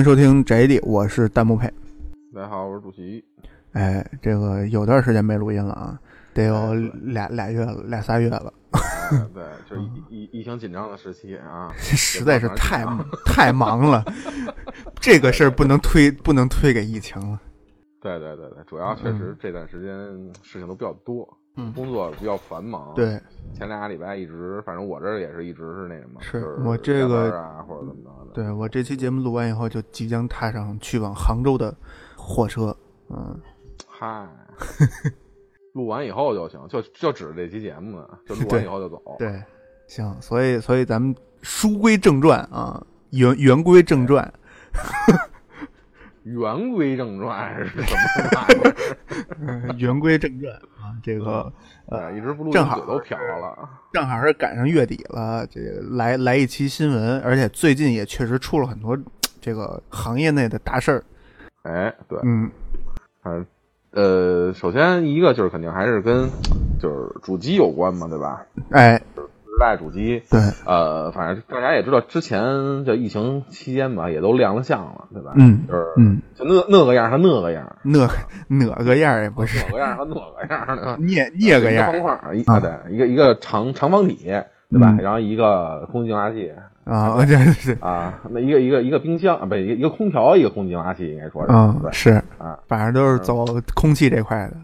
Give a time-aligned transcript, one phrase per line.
[0.00, 1.70] 迎收听宅地，我是弹幕配。
[2.34, 3.22] 大家好，我是主席。
[3.72, 6.00] 哎，这个有段时间没录音了啊，
[6.32, 6.72] 得有
[7.02, 8.50] 俩俩月了，俩仨月了。
[9.34, 12.82] 对，就是疫疫情紧张的时期啊， 实在是太
[13.26, 14.02] 太忙了，
[14.98, 17.38] 这个事儿不能推，不能推给疫情了。
[18.00, 19.94] 对对对对，主要确实这段时间
[20.42, 22.94] 事情都比较多，嗯，工作比较繁忙。
[22.94, 23.20] 对，
[23.52, 27.59] 前俩礼拜一直，反正我这儿也是一直是那什么，是是我这个
[28.30, 28.42] 的。
[28.42, 31.74] 对我这期节目录完以后，就即将踏上去往杭州的
[32.16, 32.76] 火车。
[33.08, 33.40] 嗯，
[33.86, 34.28] 嗨，
[35.72, 39.02] 录完以后就行，就就指着这期节目呢，就录完以后就走。
[39.18, 39.42] 对，
[39.86, 44.32] 行，所以所以咱们书归正传啊，原原归正传。
[46.38, 48.60] 言归正传是什么玩意
[49.70, 49.74] 儿？
[49.78, 51.52] 言归正传啊，这个
[51.86, 58.96] 呃，一直不录，正好都飘了， 正好是赶上月底了，这个来来一期新闻，而且最近也确实出了很多
[59.40, 61.04] 这个行业内的大事儿。
[61.62, 62.50] 哎，对，嗯，
[63.24, 63.46] 嗯，
[63.92, 66.28] 呃，首先一个就是肯定还是跟
[66.80, 68.44] 就是主机有关嘛，对吧？
[68.70, 69.00] 哎。
[69.60, 75.34] 代主机，对，呃，反正大家也知道，之前这疫情期间吧，也都亮了相了，对吧？
[75.36, 78.08] 嗯，就是，嗯，就那那个样，他那个样，那
[78.48, 84.32] 哪个样也不是，哪个样和那个样的，捏捏个样，方块一啊，对，一个一个长长方体，
[84.70, 84.96] 对吧？
[84.98, 86.50] 然后一个空气净化器
[86.84, 93.44] 啊，这是啊，那一个一个一个冰箱啊，不，一个空调，一个空气净化器，应该说是，嗯，是啊，反正都是走
[93.74, 94.56] 空气这块的，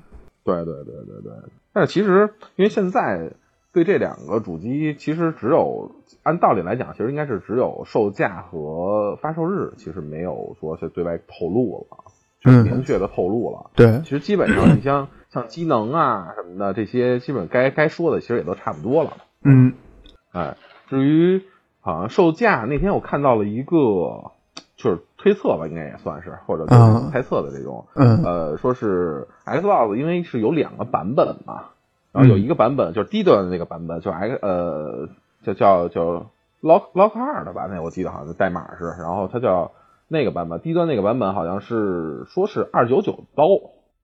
[0.42, 1.32] 对对对对对。
[1.72, 3.30] 但是其实，因为现在。
[3.76, 5.90] 对这两个主机，其实只有
[6.22, 11.98] 按道理来讲，其实应该是只有售价和发售日，其实没有说是对外透露了，
[12.40, 13.70] 就明确的透露了。
[13.74, 19.18] 对，其实基本上你像像机能啊什么的这些，基本该该说的其实也都差不多了。
[19.44, 19.74] 嗯，
[20.32, 20.56] 哎，
[20.88, 21.42] 至于
[21.80, 24.32] 好像售价，那天我看到了一个
[24.78, 26.64] 就是推测吧，应该也算是或者
[27.12, 31.72] 猜测的这种，嗯，呃，说是 Xbox 因为是有两个版本嘛。
[32.16, 35.08] 然后有一个版本就是低端的那个版本，就 X 呃，
[35.44, 36.30] 就叫叫
[36.62, 37.68] Lock Lock 二的吧？
[37.70, 39.72] 那我记得好像代码是，然后它叫
[40.08, 43.44] 那个版本，低端那个版本好像是说是二九九刀，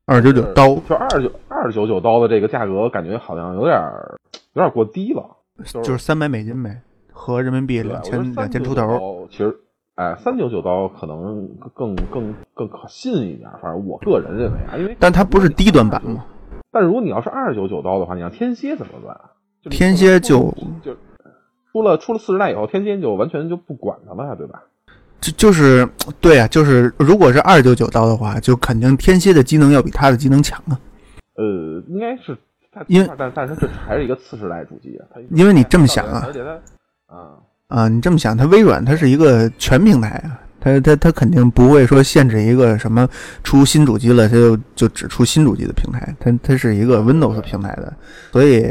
[0.05, 3.81] 二九九刀，就二九二九九刀的这个价格，感觉好像有点
[4.53, 9.27] 有点过低了，就是三百美金呗，合人民币两千两千出头。
[9.31, 9.57] 其实，
[9.95, 16.27] 哎，三九九刀可能更更更可信一点，反正我个人认为啊，因为但它不是低端版吗？
[16.73, 19.21] 但如果你要是二九九刀的话，你让天蝎怎么办？
[19.71, 20.53] 天蝎就
[20.83, 20.97] 就
[21.71, 24.63] 出了出了四十代以后，天蝎就完全就不管它了呀，对吧？
[25.21, 25.89] 就就是
[26.21, 30.75] 对啊，就是如果是二九九刀的话，就肯定天蝎的机能要比它的机能强啊。
[31.37, 31.45] 呃，
[31.87, 32.37] 应该是，
[32.89, 35.07] 因为但但是这还是一个次世代主机啊。
[35.31, 40.42] 因为你这么想啊，而且它啊啊，你这么想，它微软它是一个全平台啊。
[40.63, 43.09] 他他他肯定不会说限制一个什么
[43.43, 46.15] 出新主机了，他就就只出新主机的平台。
[46.21, 47.93] 它它是一个 Windows 平台的，
[48.31, 48.65] 所以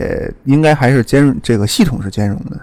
[0.45, 2.59] 应该还是兼这个系统是兼容的。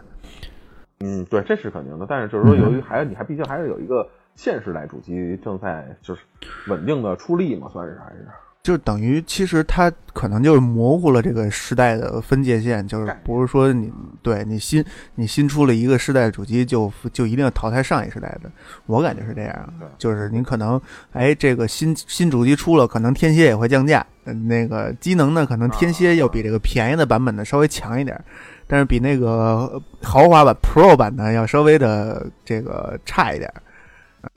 [1.00, 2.06] 嗯，对，这是肯定的。
[2.08, 6.22] 但是就是说，由于还你还毕竟还是有一个现时代主机正在就是
[6.66, 8.26] 稳定的出力嘛，算是还是。
[8.68, 13.90] 就等于，其实它可能就是模糊了这个时代的分界线，就是不是说你
[14.20, 14.84] 对你新
[15.14, 18.52] 你新出了一个时代的主机，就就一定要淘汰上一时代的。
[18.84, 20.78] 我感觉是这样，就是你可能
[21.12, 28.22] 哎，这个新新主机出了，可能天蝎也会降价，那个机能呢，可能天蝎要比这个便宜的版本呢稍微强一点，
[28.66, 33.50] 但是比那个豪华版 Pro 版呢要稍微的这个差一点。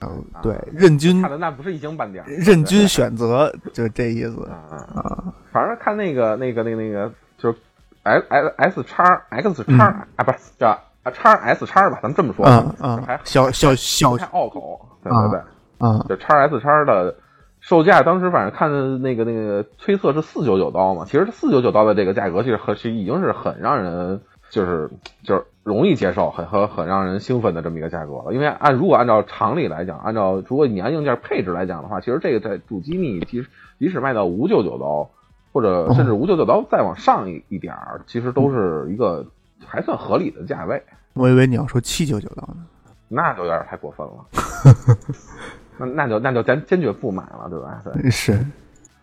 [0.00, 5.34] 嗯，对，任君看的那不是一星半点，任君选择，就这意思啊啊！
[5.50, 7.58] 反正看那个那个那个那个，就是
[8.04, 9.84] S S S 叉 X 叉
[10.16, 10.68] 啊，不是叫
[11.02, 11.98] 啊叉 S 叉吧？
[12.02, 15.40] 咱们这么说，嗯嗯，还小小小太拗口，对对对，
[15.88, 17.14] 啊，就叉 S 叉的
[17.60, 24.88] 售价，当时反正看的那个那个推测是四九九刀嘛，其实四九九刀的这个价格，其实很是已经是很让人就是
[25.24, 25.44] 就是。
[25.64, 28.32] 容易接受，很很很让人兴奋的这么一个价格了。
[28.32, 33.46] 因为按如果按照常理来讲，按照如果你按硬件配置来讲的话，其实这个在主机你即
[33.78, 35.08] 即使卖到五九九刀，
[35.52, 39.24] 或者甚至五九九刀再往上一一点儿，其实都是一个
[39.64, 40.82] 还算合理的价位。
[41.14, 42.66] 我以为你要说七九九刀呢，
[43.06, 44.96] 那就有点太过分了。
[45.78, 47.80] 那那就那就咱坚决不买了，对吧？
[47.84, 48.44] 对，是，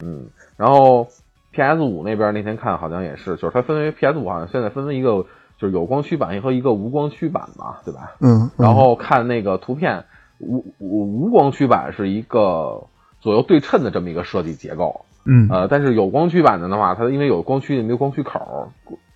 [0.04, 0.28] 嗯。
[0.58, 1.08] 然后
[1.54, 5.26] PS 五那边那天看好像也是，就是它分为 PS 五好像现在分为一个。
[5.60, 8.14] 就是有光驱版和一个无光驱版嘛，对吧？
[8.22, 8.50] 嗯。
[8.58, 10.06] 然后看那个图片，
[10.40, 12.88] 无无无光驱版是一个
[13.20, 15.06] 左右对称的这么一个设计结构。
[15.26, 15.50] 嗯。
[15.52, 18.72] 呃，但是有光驱版的的话，它因为有光驱没有光驱口，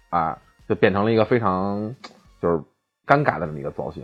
[0.09, 0.37] 啊，
[0.67, 1.95] 就变成了一个非常
[2.41, 2.57] 就是
[3.07, 4.03] 尴尬的这么一个造型。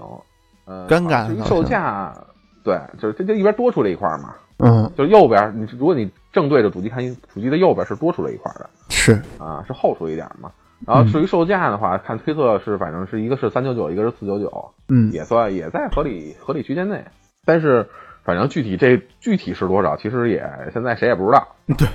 [0.66, 2.16] 呃，尴尬至于售价，
[2.64, 7.04] 对，就是这就一边多出来一块嘛，嗯，就是右边你如果你正对着主机看，
[7.34, 10.52] 主机的右边是多出来一块的是，啊，是后出一点嘛。
[10.88, 17.06] 然后至于售价的话，看推测是反正是一个是三九九，一个是四九九，嗯，也算也在合理合理区间内。
[17.46, 17.90] 但是
[18.24, 21.48] 反正具体这具体是多少，其实也现在谁也不知道。
[21.78, 21.88] 对，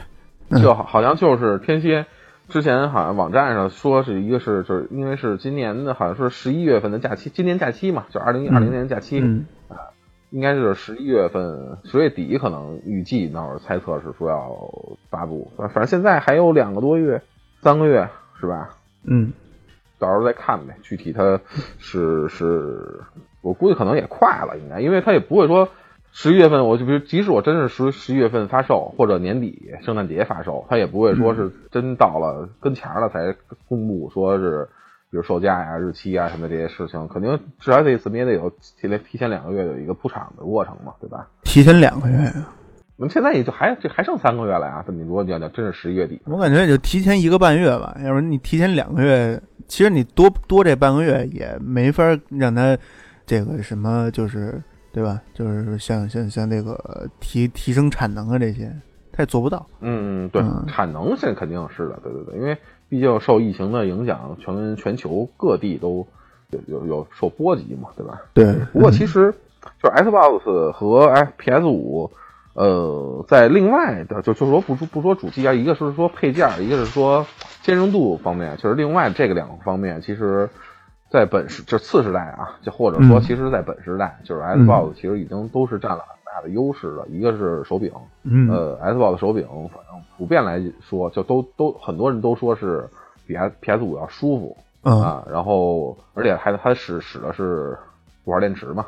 [0.50, 2.06] 嗯就好好像就是天蝎。
[2.46, 9.46] 之前好像网站上说是一个是就是因为是今年的好像是十一月份的假期，今年假期嘛，就二零二零年假期，嗯
[10.28, 14.50] 应该是十一月份十月底可能预计那会儿猜测是说要
[15.08, 17.22] 发布，反反正现在还有两个多月，
[17.62, 18.10] 三个月
[18.40, 18.70] 是吧？
[19.04, 19.32] 嗯，
[19.98, 21.40] 到时候再看呗，具体它
[21.78, 23.02] 是是，
[23.42, 25.68] 我估计可能也快了，应该，因为它也不会说
[26.12, 33.34] 十一月份，我就比如即使我真是十十一月份发售或者年底圣诞节发售，它也不会说是真到了跟前了才
[33.68, 34.68] 公布，说是
[35.10, 41.28] 比如售价呀、日期啊什么这些事情，肯定至少这次也得有提前提前两个月有一个铺场的过程嘛，对吧？
[41.42, 42.16] 提前两个月，
[43.04, 52.76] 那现在也就还这还剩三个月了呀，你如果你要要真是十一月底，我感觉也就提前一个半月吧，要不然你提前两个月，其实你多多这半个月也没法让他
[53.26, 54.62] 这个什么，就是
[54.92, 55.20] 对吧？
[55.32, 58.70] 就是像像像这个提提升产能啊这些，
[59.12, 59.66] 他也做不到。
[59.80, 62.56] 嗯，对，嗯产能现在肯定是的，对对对，因为
[62.88, 66.06] 毕竟受疫情的影响，全全球各地都
[66.50, 68.20] 有有有受波及嘛，对吧？
[68.32, 69.34] 对，不过其实
[69.82, 72.10] 就是 Xbox 和 FPS 五，
[72.54, 77.26] 呃，在另外的就就是说不说不说主机啊，一个是说配件，一个是说
[77.62, 80.48] 兼容度方面，就是另外这个两个方面，其实。
[81.10, 87.06] 在本时就次时代啊，就或者说，嗯其实，在本时代，就是 Xbox 其实已经都是占了很大的优势了。
[87.06, 87.92] 一个是手柄，
[88.24, 92.88] 嗯呃，Xbox 手柄，反正普遍来说，就都都很多人都说是
[93.28, 95.24] 比 S PS 五要舒服嗯啊。
[95.30, 97.78] 然后，而且还它使使的是
[98.24, 98.86] 五号电池嘛，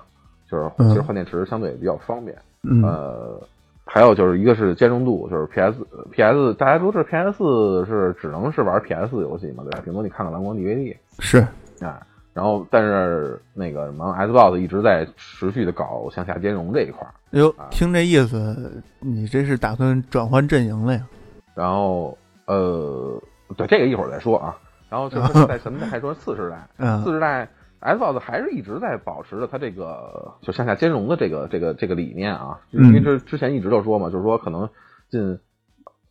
[0.50, 2.36] 就是嗯其实换电池相对也比较方便。
[2.64, 3.40] 嗯呃，
[3.88, 5.78] 还有就是一个是兼容度，就是 PS
[6.10, 9.80] PS 大家都知道 PS 是只能是玩 PS 游戏嘛，对吧？
[9.84, 11.38] 顶多你看看蓝光 DVD 是
[11.80, 12.04] 啊。
[12.34, 17.14] 然后，但是那个什么 Xbox 一直在持续的搞向下兼容这一块儿。
[17.30, 21.06] 哟啊，听这意思，你这是打算转换阵营了呀？
[21.54, 23.18] 然后呃，
[23.56, 24.54] 对这个一会儿再说啊。
[24.90, 27.48] 然后就是 在什么还说次世代，嗯次世代
[27.80, 34.68] Xbox 还是一直在保持着它这个就向下兼容的这个这个这个理念啊，因为这之前一直都说嘛，就是说可能
[35.10, 35.38] 近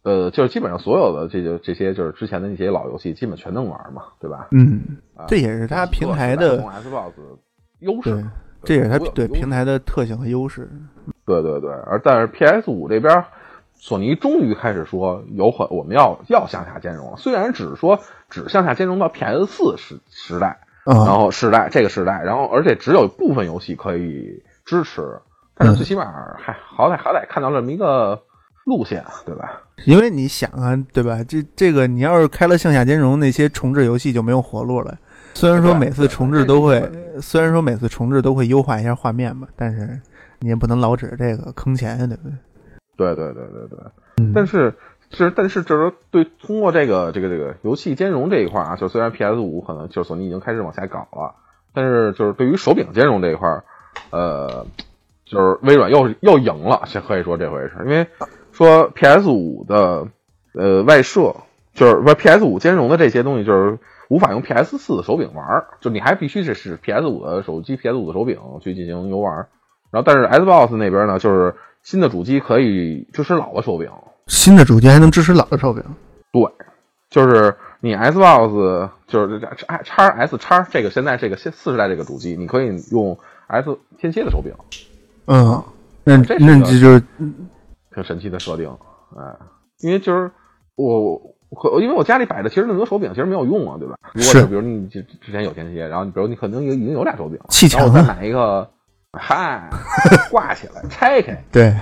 [0.03, 4.47] 呃就是基本上所有的这就这些就是之前的那些老游戏基本全能玩嘛，对吧？
[4.51, 7.11] 嗯，啊，这也是它平台的 Xbox
[7.79, 8.23] 优势，，
[8.63, 10.69] 这也是它对平台的特性和优势。
[11.25, 13.25] 对对对，而但是 PS 五这边，
[13.73, 25.01] 索尼终于开始说有很我们要要向下兼容了，虽然只是说只向下兼容到 PS 四时时代，然啊，后时代这个时代，然后而且只有部分游戏可以支持，
[25.55, 26.05] 但是最起码
[26.37, 28.21] 还好歹好歹看到这么一个
[28.65, 29.61] 路线，对吧？
[29.85, 31.23] 因为你想啊，对吧？
[31.27, 34.95] 这这个你要是开了向下兼容，那些重置游戏就没有活路了。
[35.33, 36.81] 虽然说每次重置都会，
[37.19, 39.99] 虽然说每次重置都会优化一下画面吧，但是
[40.39, 42.33] 你也不能老指这个坑钱呀，对不对？
[42.95, 43.79] 对对对对对。
[44.17, 44.73] 嗯但是
[45.11, 51.35] 是但是就是对通过这个这个这个游戏兼容这一块啊，就虽然 PS 五可能就是索尼已经开始往下搞了，
[51.73, 53.63] 但是就是对于手柄兼容这一块，
[54.11, 54.65] 呃，
[55.25, 58.07] 就是微软又又赢了，这可以说这回是因为
[58.51, 60.07] 说 PS 五的
[60.53, 61.35] 呃外设
[61.73, 63.77] 就是不 PS 五兼容的这些东西就是。
[64.07, 69.47] 无法用 PS 四的手柄玩，就你还必须是 PS 五的手机、PS 五的手柄去进行游玩。
[69.89, 73.89] 然后，但是 Xbox 那边呢，就是新的主机可以支持老的手柄，
[74.27, 75.83] 新的主机还能支持老的手柄，
[76.31, 76.43] 对，
[77.09, 83.17] 就是你 Xbox 就是这叉叉 S 叉这个现在这个现四十代这个主机，你可以用
[83.47, 84.53] S 天蝎的手柄，
[85.27, 85.63] 嗯，
[86.03, 87.03] 那这那这就是
[87.93, 88.69] 挺神奇的设定，
[89.15, 89.35] 哎，
[89.81, 90.31] 因为就是
[90.75, 91.21] 我
[91.55, 93.95] 可因为我家里摆的其实那么多手柄，其实没有用啊，对吧？
[94.13, 98.67] 如果是比如你之之前有天蝎，然后你比如你可能已经已经有俩手柄，砌墙然后我再啊，买一个，
[99.13, 99.69] 嗨，
[100.31, 101.73] 挂起来拆开 对，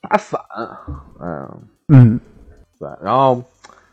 [0.00, 0.40] 打散，
[1.20, 1.48] 嗯。
[1.88, 2.20] 嗯
[2.78, 3.42] 对，然后，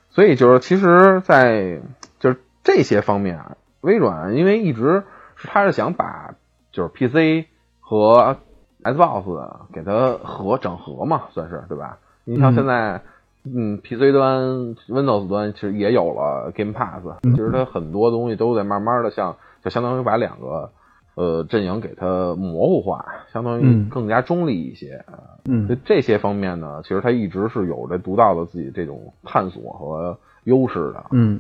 [0.09, 1.79] 所以就是其实，在
[2.19, 5.03] 就是这些方面啊，微软因为一直
[5.35, 6.35] 是他是想把
[6.71, 7.47] 就是 PC
[7.79, 8.38] 和
[8.83, 11.97] Xbox 给它合整合嘛，算是对吧？
[12.25, 13.01] 你像嗯现在，
[13.43, 20.69] 嗯，PC 端、Windows 端其实也有了 Game Pass，嗯其实它很多东西都在慢慢的像，就相当于把两个
[21.15, 25.03] 呃阵营给它模糊化，相当于嗯更加中立一些。
[25.48, 31.05] 嗯就这些方面呢，其实它一直是有着独到的自己这种探索和优势的。
[31.12, 31.39] 嗯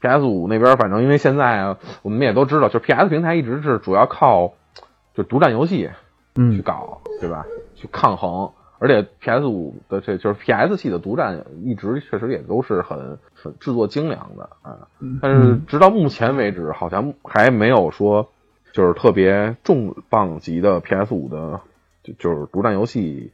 [0.00, 4.52] PS 五那边，反正因为现在啊，我们也都知道，就 PS 平台一直是主要靠
[5.14, 5.90] 就独占游戏去
[6.36, 7.46] 嗯搞，对吧？
[7.74, 8.50] 去抗衡。
[8.78, 14.86] 而且 PS 五的这就是 PS 系的独占，一直确实也都是很很制作精良的啊。
[15.22, 18.28] 但是直到目前为止，好像还没有说
[18.76, 21.62] 就是特别重磅级的 PS 五的
[22.02, 23.32] 就就是独占游戏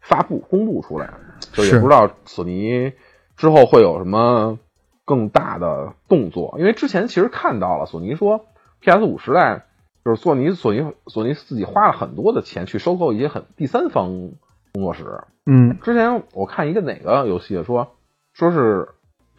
[0.00, 1.12] 发布公布出来，
[1.52, 2.94] 就也不知道索尼
[3.36, 4.58] 之后会有什么
[5.04, 6.56] 更大的动作。
[6.58, 8.46] 因为之前其实看到了索尼说
[8.80, 9.66] PS 五时代
[10.02, 14.30] 就是索尼索尼索尼自己花了很多的钱去收购一些很第三方
[14.72, 15.24] 工作室。
[15.44, 17.96] 嗯之前我看一个哪个游戏说
[18.32, 18.88] 说是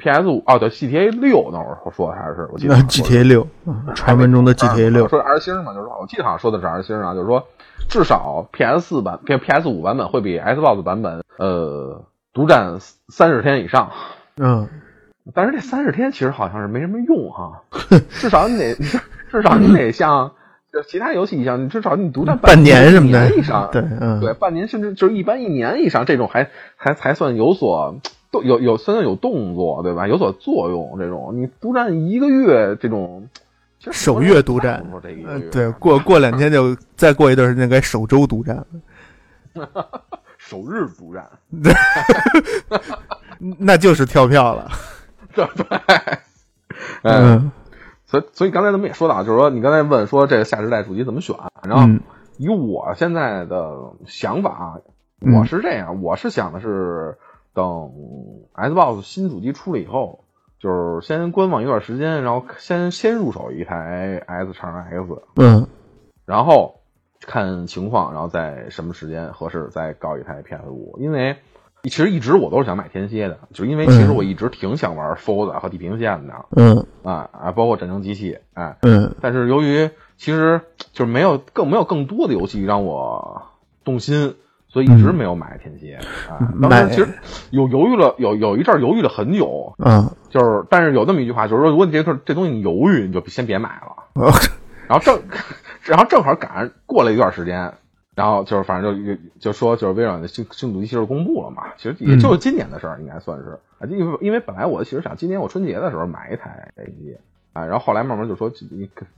[0.02, 7.48] PS 五哦对 GTA 六那会儿说的还是我记得 GTA 六，嗯传闻中的 GTA 六，说 R 星嘛，就是说我记得好像说的是 R 星啊，就是说
[7.90, 12.04] 至少 PS 四版 PS 五版本会比 Xbox 版本呃
[12.34, 12.78] 独占
[13.10, 13.92] 三十天以上。
[14.38, 14.68] 嗯
[15.36, 17.62] 但是这三十天其实好像是没什么用哈，
[18.10, 18.74] 至少你得
[19.30, 20.32] 至少你得像
[20.74, 28.00] 就其他游戏一样，你至少你独占半年什么一的年以上，对，嗯对，半年甚至就是一般一年以上，这种还还才算有所
[28.32, 30.08] 动有有算有动作，对吧？
[30.08, 33.28] 有所作用，这种你独占一个月这种，
[33.80, 34.86] 首月独占
[35.52, 38.66] 对，过过两天就再过一段时间该首周独占了，
[40.38, 41.28] 首日独占，
[43.60, 44.72] 那就是跳票了。
[45.34, 45.66] 对对，
[47.04, 47.52] 嗯，嗯
[48.06, 52.02] 所以所以刚才咱们也说到，就是说你刚才问说这个下时代主机怎么选，然后嗯
[52.38, 54.80] 以我现在的想法，
[55.22, 57.18] 嗯我是这样，我是想的是
[57.54, 57.92] 等
[58.54, 60.24] Xbox 新主机出了以后，
[60.60, 65.68] 就是先观望一段时间，然后先先入手一台 S 叉 X，嗯。
[66.26, 66.82] 然后
[67.22, 71.36] 看情况，然后在什么时间合适再搞一台 PS 五，因为。
[71.84, 74.16] 其实一直我都是想买天蝎的，就是因为其实嗯。
[74.16, 76.86] 我一直挺想玩 Forza 和地平线的嗯。
[77.02, 79.16] 啊啊，包括战争机器，哎，嗯。
[79.20, 80.62] 但是由于其实
[80.94, 83.42] 就是没有更没有更多的游戏让我
[83.84, 84.36] 动心，
[84.72, 85.96] 所以一直没有买天蝎
[86.30, 86.40] 啊。
[86.62, 87.14] 当时其实
[87.52, 94.24] 有犹豫了，有有一阵儿犹豫了很久，嗯就是但是有那么一句话，就是说如果你这事这东西你犹豫，你就先别买了。
[94.26, 94.32] 哦
[94.88, 95.22] 然后正
[95.84, 97.74] 然后正好赶上过了一段时间。
[98.14, 103.88] 然后就是，反正就就说，就是微软的新新主机其实公布了嘛，其实也就是今年的事儿，应该算是啊。
[103.88, 107.18] 因为因为本来我其实想今年我春节的时候买一台 A 机
[107.54, 108.68] 啊，然后后来慢慢就说今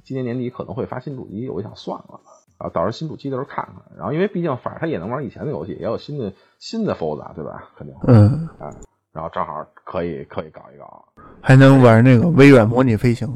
[0.03, 2.19] 今年年底可能会发新主机，我就想算了
[2.57, 3.75] 啊，到时候新主机的时候看看。
[3.97, 7.69] 然后因为毕竟反正他也能玩以前的游戏，也有新的新的 Fold，对吧？
[7.77, 8.69] 肯定会嗯，啊，
[9.11, 11.05] 然后正好可以可以搞一搞。
[11.41, 13.27] 还能玩那个微软模拟飞行。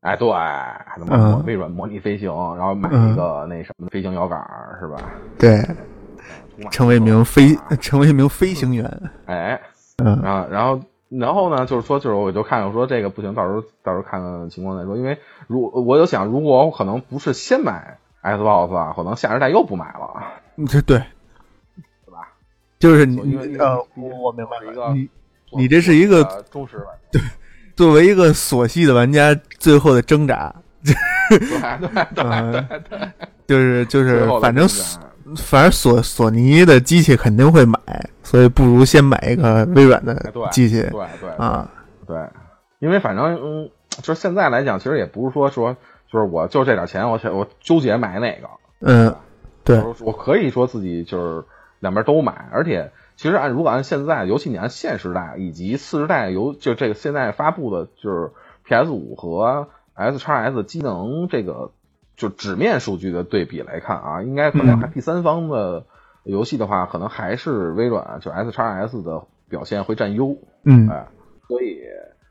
[0.00, 4.38] 哎，对，还能玩微软模拟飞行，然后买一个那什么飞行摇杆
[4.80, 4.96] 是吧？
[5.38, 5.64] 对，
[6.70, 8.84] 成为一名飞成为一名飞行员。
[9.26, 9.60] 哎，
[10.02, 14.96] 嗯然后然后然后呢，就是说，就是我就看我说这个不行，到时候到时候看看情况再说。
[14.96, 15.18] 因为
[15.48, 20.22] 如我就想，如果我可能不是先买 Xbox 啊，可能下一代又不买了，
[20.56, 20.98] 嗯，这对，
[22.04, 22.28] 对吧？
[22.78, 25.08] 就是你呃，我我明白是一个了，你
[25.52, 27.20] 你这是一个呃忠实玩对
[27.76, 30.94] 作为一个索系的玩家最后的挣扎， 对
[31.80, 33.12] 对对对，
[33.46, 34.66] 就是就是反正
[35.36, 37.78] 反正索索尼的机器肯定会买，
[38.22, 40.14] 所以不如先买一个微软的
[40.50, 41.68] 机器对对啊。
[42.06, 42.16] 对，
[42.78, 43.70] 因为反正嗯，
[44.02, 45.76] 就是现在来讲，其实也不是说说
[46.10, 48.48] 就是我就这点钱，我想我纠结买哪个，
[48.80, 49.16] 嗯，
[49.64, 51.44] 对，我我可以说自己就是
[51.80, 58.30] 两边都买，而且其实按如果按现在，尤其你按现时代以及次时代由就这个现在发布的，就是
[58.64, 61.72] PS 五和 S x S 机能这个
[62.16, 65.86] 就纸面数据的对比来看啊，应该可能还第三方的
[66.24, 70.88] 游戏的话，可能还是微软就 S x S 的表现会占优，嗯。
[70.88, 71.06] 哎，
[71.48, 71.78] 所以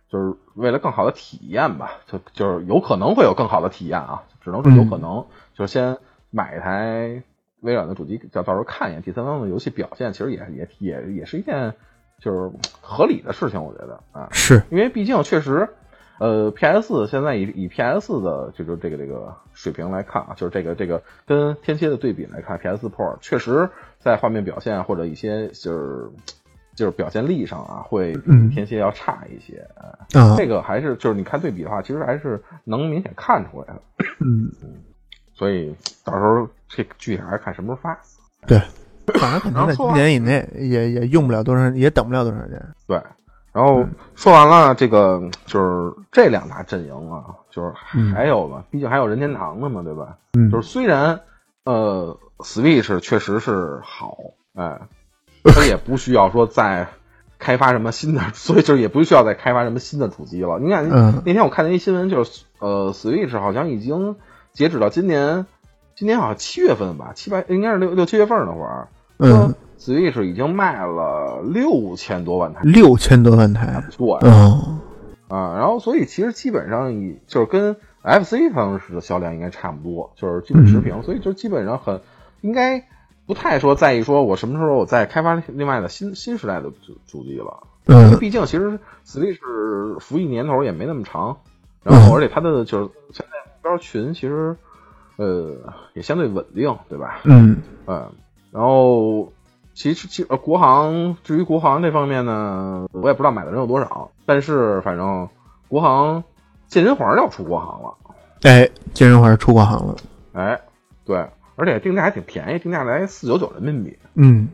[0.09, 5.97] 就是为了更好的体验吧，就就是有可能会有更好的体验啊，只能说有可能，就是先
[6.31, 7.23] 买一台
[7.61, 11.73] 微软的主机，到到时候看一眼第三方的游戏表现，其实也也也也是一件
[12.19, 15.69] 就是合理的事情，我觉得啊，是，因为毕竟确实。
[16.17, 23.69] 呃，PS 现在以以 PS 的就是这个这个水平来看啊，就是这个这个跟天蝎的对比来看，PS Pro 确实
[23.99, 26.09] 在画面表现或者一些就是
[26.75, 29.65] 就是表现力上啊，会比嗯天蝎要差一些。
[29.75, 33.81] 啊啊，这个还是就是你看对比的话，其实还是能明显看出来的。
[34.19, 34.51] 嗯，
[35.33, 37.99] 所以到时候这具体还是看什么时候发。
[38.47, 38.59] 对，
[39.19, 42.61] 反正肯定在今年以内也也用不了多长，也等不了多长时间。
[42.87, 43.01] 对，
[43.51, 47.71] 然后说完了这个就是这两大阵营啊，就是
[48.13, 50.17] 还有吧，毕竟还有任天堂的嘛，对吧？
[50.33, 51.19] 嗯就是虽然
[51.63, 54.17] 呃，Switch 确实是好，
[54.53, 54.79] 哎，
[55.51, 56.87] 它也不需要说再
[57.37, 60.59] 开发什么新的， 所以就是也不需要再开发什么新的主机了。
[60.59, 64.15] 你看嗯那天我看见一新闻，就是呃，Switch 好像已经
[64.53, 65.45] 截止到今年
[65.95, 68.87] 今年好像七月份吧，七八应该是六六七月份那会儿，
[69.19, 74.79] 嗯，Switch 已经卖了六千多万台，六千多万台，对，嗯
[75.27, 82.01] 啊，然后所以其实基本上以就是跟 FC 当时的销量应该差不多，就是基本持平，所以就基本上很
[82.41, 82.85] 应该
[83.25, 91.37] 不太说在意说我什么时候我再开发另外的新新时代的主主机了，因为嗯毕竟其实 Switch 服役年头也没那么长，
[91.83, 94.55] 然后而且它的就是现在目标群其实
[95.17, 95.55] 呃
[95.93, 97.21] 也相对稳定，对吧？
[97.23, 97.61] 嗯。
[97.87, 98.11] 嗯，
[98.51, 99.31] 然后
[99.73, 105.29] 其实其呃国行，至于国行这方面呢，我也不知道买的人有多少，但是反正
[105.67, 106.23] 国行
[106.67, 107.93] 健身环要出国行了，
[108.43, 109.95] 哎，健身环出国行了，
[110.33, 110.59] 哎，
[111.05, 114.49] 对，而且定价还挺便宜，定价才四九九人民币，嗯，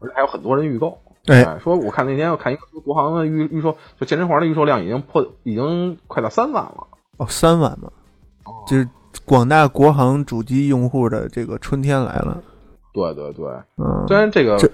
[0.00, 0.98] 而且还有很多人预购。
[1.26, 6.86] 哎，说我看那天我看一个国行的预预售，就健身环的预售量已经破，已经快到三万了。
[7.18, 7.92] 哦，三万嘛，
[8.66, 8.88] 就是
[9.26, 12.42] 广大国行主机用户的这个春天来了，
[12.94, 14.68] 对对对，嗯，虽然这个这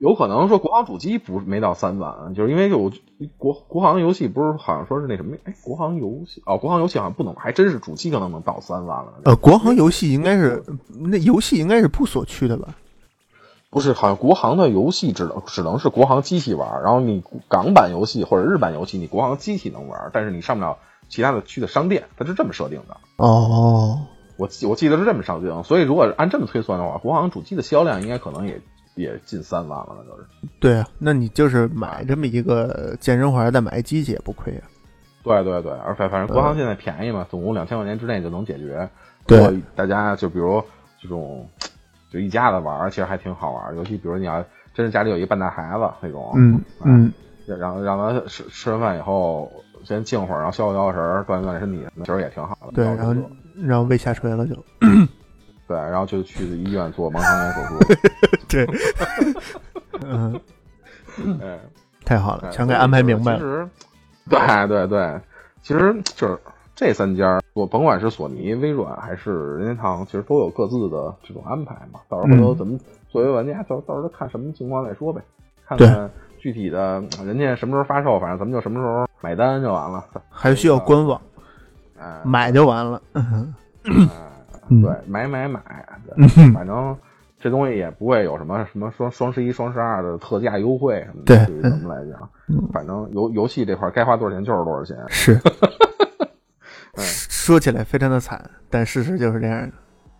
[0.00, 2.90] 有可能说国行主机不没到三万，就是因为有
[3.36, 9.12] 国国行游戏不是好像说是那什么，哎，国行游戏哦，国行游戏好像不能，还真是主机可能能到三万了。
[9.26, 12.74] 呃，国行游戏应该是那游戏应该是不锁区的吧？
[13.68, 20.78] 不是，好像国行的游戏只能只能是国行机器玩，然后你港版游戏或者日版游戏，你国行机器能玩，但是你上不了
[21.10, 22.96] 其他的区的商店，它是这么设定的。
[23.18, 24.00] 哦，
[24.38, 28.62] 我记我记得是这么设定，所以如果按这么推算的话，国行主机的销量应该可能也
[28.94, 30.24] 也近三万了，那就是。
[30.58, 34.64] 对啊，那你就是买这么一个健身环，再买一机器也不亏啊。
[35.22, 38.88] 对对对，而且反正国行现在便宜嘛，总共两千块钱之内就能解决。
[39.26, 40.62] 对大家就比如
[40.98, 41.48] 这种
[42.10, 43.76] 就一家子玩，其实还挺好玩。
[43.76, 47.12] 尤其比如你要真是家里有一半大孩子那种，嗯啊嗯，
[47.46, 49.52] 让让他吃吃完饭以后
[49.84, 52.72] 先静会儿，然后消消消食儿，锻炼锻炼身体，其实也挺好的。
[52.72, 53.14] 对，然然后
[53.56, 54.54] 然后胃下垂了就，
[55.70, 57.78] 对，然后就去医院做盲肠炎手术。
[58.50, 58.66] 对，
[60.04, 60.40] 嗯，
[61.40, 61.60] 哎，
[62.04, 63.38] 太好了，哎全给安排明白了。
[63.38, 63.68] 其实，
[64.28, 65.20] 对对对，
[65.62, 66.36] 其实就是
[66.74, 72.00] 这三家，我甭管是索尼、微软还是任天堂，其实都有各自的这种安排嘛。
[72.08, 75.22] 到时候回头嗯咱们作为玩家，到到时候看什么情况再说呗，
[75.64, 80.04] 看看具体的人家什么时候发售，反正咱们就什么时候买单就完了。
[80.30, 81.20] 还需要官网
[81.96, 83.00] 哎，买就完了。
[83.12, 83.54] 嗯
[84.70, 85.60] 哎对，买买买，
[86.06, 86.96] 对，嗯反正。
[87.42, 91.36] 这东西也不会有什么什么双双十一、双十二的特价优惠什么的。
[91.38, 94.98] 对对于咱们来讲，嗯反正游游戏这块该花多少钱就是多少钱。
[95.08, 95.40] 是，
[96.96, 99.72] 哎说起来非常的惨，但事实就是这样的。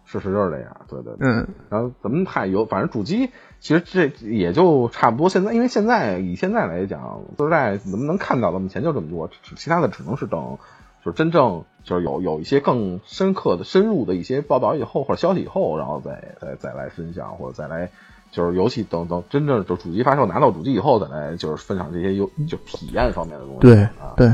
[0.07, 1.29] 事实就是这样，对对对。
[1.29, 5.29] 嗯，然后咱们看有，反正主机其实这也就差不多。
[5.29, 10.57] 现在因为现在以现在来讲，说实在能不能看到的，目前就这么多，其他的只能是等，
[11.05, 17.91] 就是真正就是有有一些更深刻的、深入的一些报道以后或者消息以后，然后再再再来分享或者再来
[18.31, 23.61] 就是游戏等等真正就主机发售拿到主机以后再来就是分享这些游就体验方面的东西。
[23.61, 24.33] 对啊，对，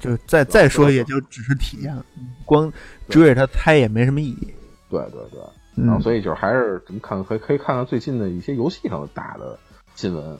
[0.00, 1.96] 就再再说也就只是体验，
[2.44, 2.72] 光
[3.08, 4.54] 追着它猜也没什么意义。
[4.88, 5.40] 对对对。
[5.76, 9.58] 然后嗯，所以就是还是怎么看可以可以看看最近的一些游戏上的大的
[9.96, 10.38] 新闻。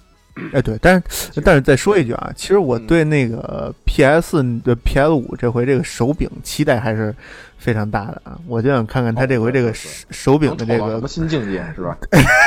[0.52, 7.14] 哎对，但是但是再说一句啊，其实我嗯对那个 PS 的 PS 五这回这个手柄期待还是
[7.56, 8.36] 非常大的啊！
[8.48, 11.96] 我就想看看它这回这个手手柄的这个什么新境界是吧？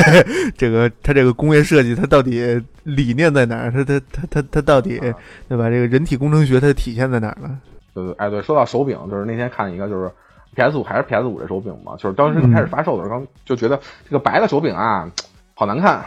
[0.57, 3.71] 这个它这个工业设计，它到底理念在哪儿？
[3.71, 5.15] 它它它它它到底啊
[5.47, 5.69] 对吧？
[5.69, 7.57] 这个人体工程学它体现在哪儿呢？
[7.93, 10.11] 对对，哎对，说到手柄，就是那天看一个，就是
[10.55, 15.09] PS 五还是 PS 五这手柄嘛，就是当时一开始发售的时候，刚就觉得这个白的手柄啊，
[15.55, 16.03] 好难看。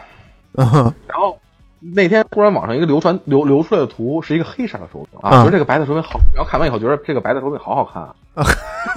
[0.54, 1.38] 啊，然后
[1.80, 8.02] 那天突然网上一个流传流流出来的图是一个黑色的手柄啊，啊觉得这个白的手柄好，然后看完以后觉得这个白的手柄好好看
[8.34, 8.46] 啊，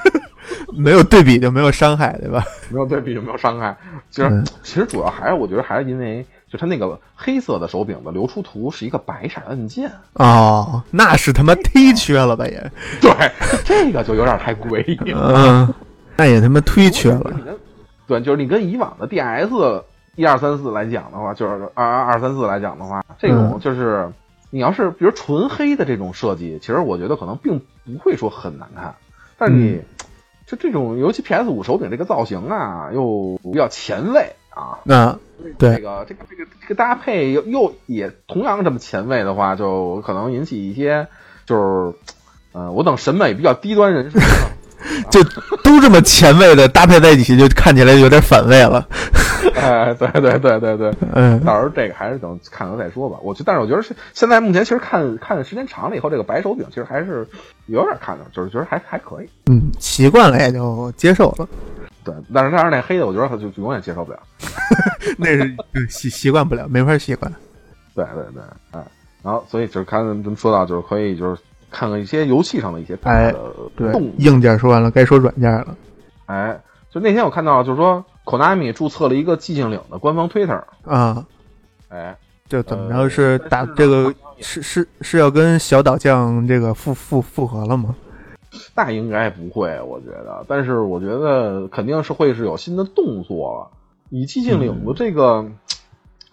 [0.75, 2.43] 没有对比就没有伤害，对吧？
[2.69, 3.75] 没有对比就没有伤害。
[4.09, 12.71] 其实、嗯其实主要还是我觉得还是因为就它那个黑色的手柄的流出图是一个白色按键，哦，那是他妈忒缺了吧也？
[13.01, 13.11] 对，
[13.63, 15.33] 这个就有点太诡异了。
[15.35, 15.73] 嗯，
[16.17, 17.31] 那也他妈忒缺了。
[18.07, 19.83] 对，就是你跟以往的 DS
[20.15, 23.59] 一二三四来讲的话，就是二二二三四来讲的话，这种嗯。
[23.59, 24.11] 就是
[24.51, 28.95] 你要是比如纯黑的这种设计，其实我觉得可能并不会说很难看，
[29.37, 29.81] 但是你、
[30.45, 34.77] 就这种，尤其 PS 五手柄这个造型啊，又比较前卫啊。
[34.83, 35.17] 那
[35.57, 35.75] 对。
[35.77, 41.07] 这个这个这个这个搭配又又也同样这么前卫的话，就可能引起一些
[41.45, 41.97] 就是，
[42.51, 44.19] 呃，我等审美比较低端人士
[45.09, 45.23] 就
[45.63, 48.87] 都这么前卫的搭配在一起，就看起来有点反胃了。
[49.55, 53.17] 哎，对对对对对，嗯，到时候这个还是等看了再说吧。
[53.21, 57.27] 我觉，但是我觉得是现在目前其实看看时间长了以后，这个白手柄其实还是
[57.67, 59.29] 有点看头，就是觉得还还可以。
[59.49, 61.47] 嗯，习惯了也就接受了。
[62.03, 64.19] 对，但是但是那黑的，我觉得他就就永远接受不了。
[65.17, 65.55] 那是
[65.89, 67.31] 习习惯不了，没法习惯。
[67.95, 68.83] 对对对，哎，
[69.21, 71.41] 然后所以就是刚才咱们说到，就是可以就是
[71.73, 73.35] 看看一些游戏上的一些大的
[73.75, 75.75] 对，硬件说完了，该说软件了。
[76.27, 81.25] 哎，就那天我看到，就是说 Konami 注册了一个寂静岭的官方 Twitter，啊，
[81.89, 82.15] 哎，
[82.47, 87.95] 这怎么呃着是打这个是是是要跟小岛酱这个复复复合了吗？
[88.75, 93.71] 那应该不会，我觉得，但是我觉得肯定是会是有新的动作。
[94.09, 95.43] 以寂静岭的这个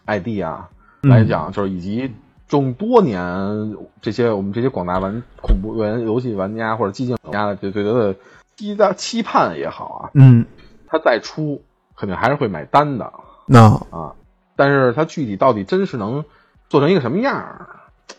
[0.04, 0.68] ID 啊、
[1.02, 2.12] 嗯来讲，就是以及
[2.50, 8.16] 众多年这些我们这些广大玩恐怖原游戏玩家或者寂静玩家的对对他的
[8.56, 10.44] 期待期盼也好啊，嗯，
[10.88, 11.62] 他再出
[11.96, 13.12] 肯定还是会买单的。
[13.46, 13.62] 那。
[13.90, 14.14] 啊。
[14.56, 16.24] 但是他具体到底真是能
[16.68, 17.66] 做成一个什么样儿，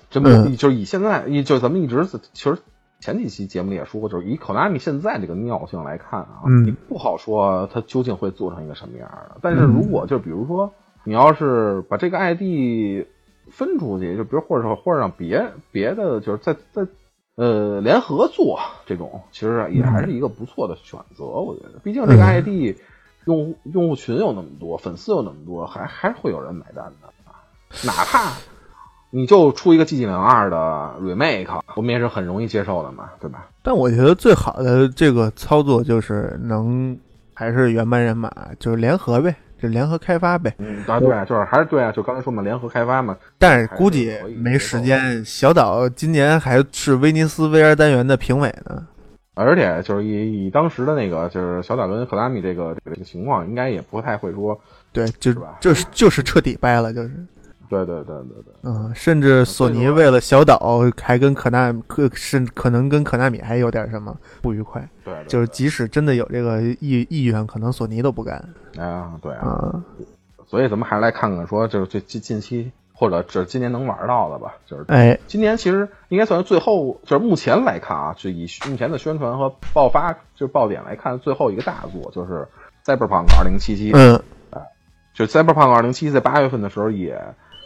[0.10, 0.56] 真不、嗯。
[0.56, 2.58] 就是以现在，以就咱们一直其实
[3.00, 6.66] 前几期节目里也说过，就是以 Konami 现在这个尿性来看啊，嗯。
[6.66, 9.30] 你不好说它究竟会做成一个什么样儿。
[9.30, 9.38] 的。
[9.42, 13.06] 但是如果就比如说你要是把这个 ID
[13.52, 16.88] 分出去，就比如或者说或者让别别的就是在在
[17.36, 21.26] 呃联合做这种，其实也还是一个不错的选择。
[21.26, 22.78] 我觉得，毕竟这个嗯 ID
[23.26, 27.38] 用户用户群有那么多，粉丝有那么多，还还是会有人买单的啊。
[27.86, 28.34] 哪怕
[29.12, 33.48] 你就出一个《寂静岭二》的 remake，我们也是很容易接受的嘛，对吧？
[33.62, 36.98] 但我觉得最好的这个操作就是能
[37.34, 40.54] 还是原班人马，就是联合呗，就联合开发呗。
[40.58, 45.24] 嗯，啊，对啊，就是还是对啊，就刚才说嘛，联合开发嘛，但是估计没时间。
[45.24, 48.88] 小岛今年还是威尼斯 VR 单元的评委呢。
[49.34, 54.60] 而且就是以以当时的那个就是小岛跟克拉米这个这个这个情况，应该也不太会说，
[54.92, 57.12] 对，就是吧就是就是彻底掰了，就是
[57.72, 68.38] 对对对对对，嗯，甚至索尼为了小岛还跟可纳可甚可能跟可纳米还有点什么不愉快，对对就是即使真的有这个意意愿，可能索尼都不干
[68.78, 69.84] 啊，对啊，啊。
[70.46, 82.46] 所以咱们还是来看看说，就是最近近期或者这今年能玩到的吧，就是哎，今年其实应该算是最后，就是目前来看啊，就以目前的宣传和爆发就是爆点来看，最后一个大作就是
[82.86, 83.60] 《Cyberpunk 2077》。
[83.94, 84.22] 嗯。
[85.14, 87.22] 就《Cyberpunk 2077》在八月份的时候也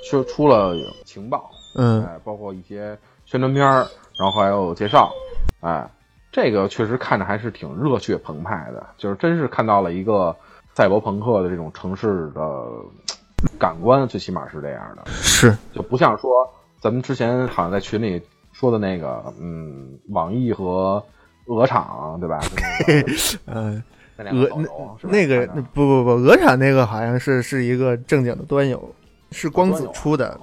[0.05, 3.87] 说出了情报，嗯哎，包括一些宣传片儿，
[4.19, 5.11] 然后还有介绍，
[5.61, 5.89] 哎，
[6.31, 10.35] 这个确实看着还是挺热血澎湃的，就是真是看到了一个
[10.75, 12.67] 赛博朋克的这种城市的
[13.57, 15.11] 感官，最起码是这样的。
[15.11, 16.47] 是就不像说
[16.79, 18.21] 咱们之前好像在群里
[18.53, 21.03] 说的那个，嗯，网易和
[21.47, 22.39] 鹅厂，对吧？
[22.39, 22.53] 就
[22.87, 23.83] 那个 嗯
[24.17, 28.95] 鹅手游是吧那个不不不，鹅厂那个好像是是一个正经的端游，
[29.35, 30.39] 是光子出的。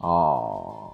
[0.00, 0.90] 哦，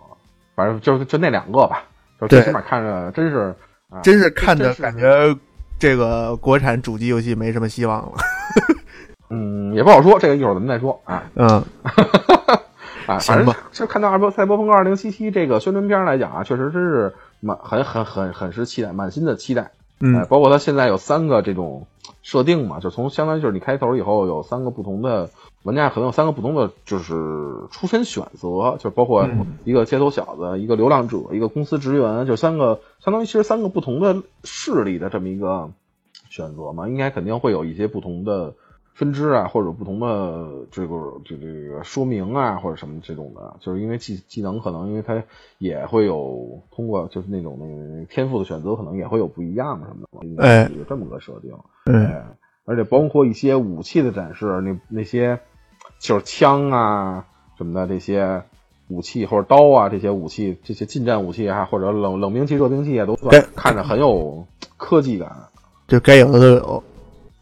[0.54, 1.82] 反正就就那两个吧，
[2.20, 3.54] 就最起码看着真是，
[3.90, 5.36] 啊真是看着感觉
[5.78, 8.12] 这个国产主机游戏没什么希望了。
[9.30, 11.24] 嗯，也不好说，这个一会儿咱们再说 啊。
[11.34, 11.64] 嗯
[13.06, 19.62] 啊，行吧反正就看到二波赛博朋克二零七七这个宣传片来讲啊，确实真是满很很很很是期待，满心的期待。
[19.62, 21.86] 哎，嗯包括它现在有三个这种
[22.22, 25.28] 设定嘛，就从相当于就是你开头以后有三个不同的
[25.64, 27.14] 玩家，可能有三个不同的就是
[27.70, 29.46] 出身选择，就包括嗯。
[29.64, 35.70] 一个街头小子、一个流浪者、一个公司职员，就三个相当于其实三个不同的势力的这么一个
[36.28, 38.52] 选择嘛，应该肯定会有一些不同的
[38.92, 45.24] 分支啊，或者不同的这个这个这个说明啊，或者什么这种的，就是因为技技能可能因为它
[45.56, 51.52] 也会有通过就是那种那个天赋的选择，可能也会有不一样什么的，应该是有这么个设定。
[51.86, 52.04] 嗯。
[52.04, 52.24] 哎，
[52.66, 55.40] 而且包括一些武器的展示，那那些
[56.04, 57.24] 就是枪啊
[57.56, 58.42] 什么的这些
[58.88, 65.34] 武器或者刀啊这些武器，这些近战武器啊，或者冷冷兵器、热兵器啊，都对看着很有科技感。
[65.88, 66.84] 就该有的都有。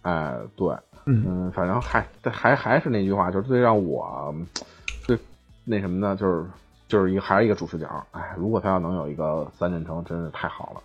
[0.02, 0.68] 哎，对，
[1.06, 4.32] 嗯嗯，反正还还还是那句话，就是最让我
[5.04, 5.18] 最
[5.64, 6.44] 那什么呢，就是
[6.86, 7.88] 就是一个还是一个主视角。
[8.12, 10.82] 哎，如果他要能有一个三人称，真是太好了。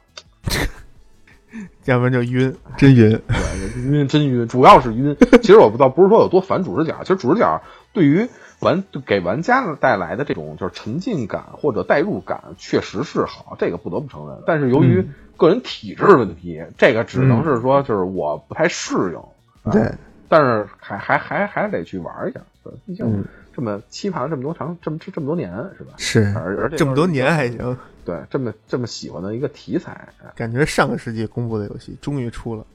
[1.85, 3.09] 要不然就晕，真晕。
[3.27, 5.15] 对，晕真晕，主要是晕。
[5.41, 7.61] 其实我不倒不是说有多烦主视角，其实主视角
[7.93, 8.27] 对于
[8.59, 14.37] 玩给玩家带来的这种就是沉浸感或者代入感，确实是好，这个不得不承认。
[14.45, 15.07] 但是由于
[15.37, 19.17] 个人体质问题，这个只能是说就是我不太适应。
[19.63, 19.91] 啊对，
[20.27, 25.93] 但是还还还还得去玩一下，对毕竟嗯这么期盼了这么多长这么这么多年是吧？
[25.97, 32.65] 是而而且这么多年还行，对这么这么喜欢的一个题材，哎感觉上个世纪公布的游戏终于出了，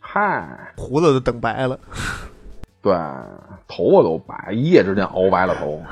[0.00, 1.78] 嗨，胡子都等白了。
[2.80, 2.94] 对，
[3.66, 5.82] 头发都白，一夜之间熬白了头。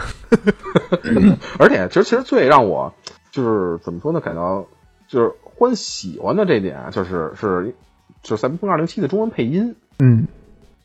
[1.60, 2.94] 而且，其实其实最让我
[3.30, 4.66] 就是怎么说呢，感到
[5.08, 7.74] 就是欢喜欢的这点，就是是
[8.22, 9.76] 就是《赛博朋克2077》的中文配音。
[9.98, 10.26] 嗯，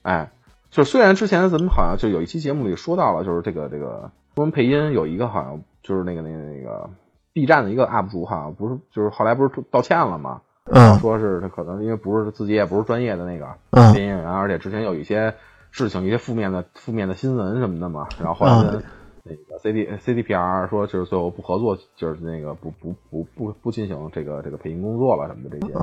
[0.01, 0.31] 哎，
[0.69, 6.89] 就虽然之前咱们好像就有一期节目里说到了，就是这个这个中文配音有一个好像就是那个那个那个
[7.33, 10.41] B 站的一个 UP 主，好像不是就是后来不是道歉了吗？
[10.65, 15.33] 嗯说是他可能因为不是自己也不是专业的那个嗯配音演员，而且之前有一些
[15.71, 18.83] 事情、一些负面的负面的新闻什么的嘛，然后后来跟
[19.23, 25.73] 那个 CD CDPR 说就是最后不合作，就是那个不不不不不进行这个这个配音工作了什么的这些。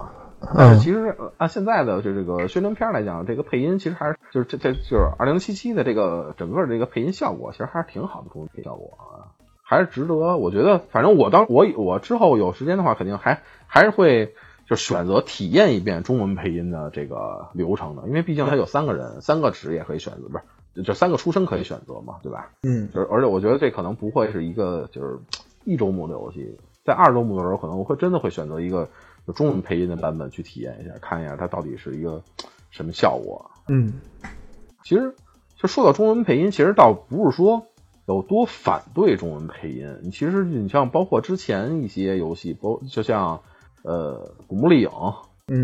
[0.54, 9.34] 但嗯是其实呃按现在的就这个宣传片来讲，这个配音其实还是就是这这就是二零七七的这个整个这个配音效果，其实还是挺好的，中文配音效果啊，
[9.68, 10.14] 还是值得。
[10.14, 14.35] 我觉得反正我当我我之后有时间的话，肯定还还是会
[14.66, 22.50] 就选择体验一遍中文配音的这个流程的，因为毕竟它有三个人，三个职业可以选择，不是就三个出身可以选择嘛，对吧？
[22.62, 25.18] 嗯就是而且我觉得这可能不会是一个就是
[25.64, 28.88] 一周目的游戏，在二周目的时候，可能我会真的会选择一个
[29.26, 32.22] 就中文配音的版本去体验一下，看一下它到底是一个
[32.70, 33.50] 什么效果。
[33.68, 34.00] 嗯
[34.83, 35.14] 其实
[35.57, 37.66] 就说到中文配音，其实倒不是说
[38.09, 43.42] 有多反对中文配音，你其实你像包括之前一些游戏，包就像
[43.83, 44.88] 呃《古墓丽影》，《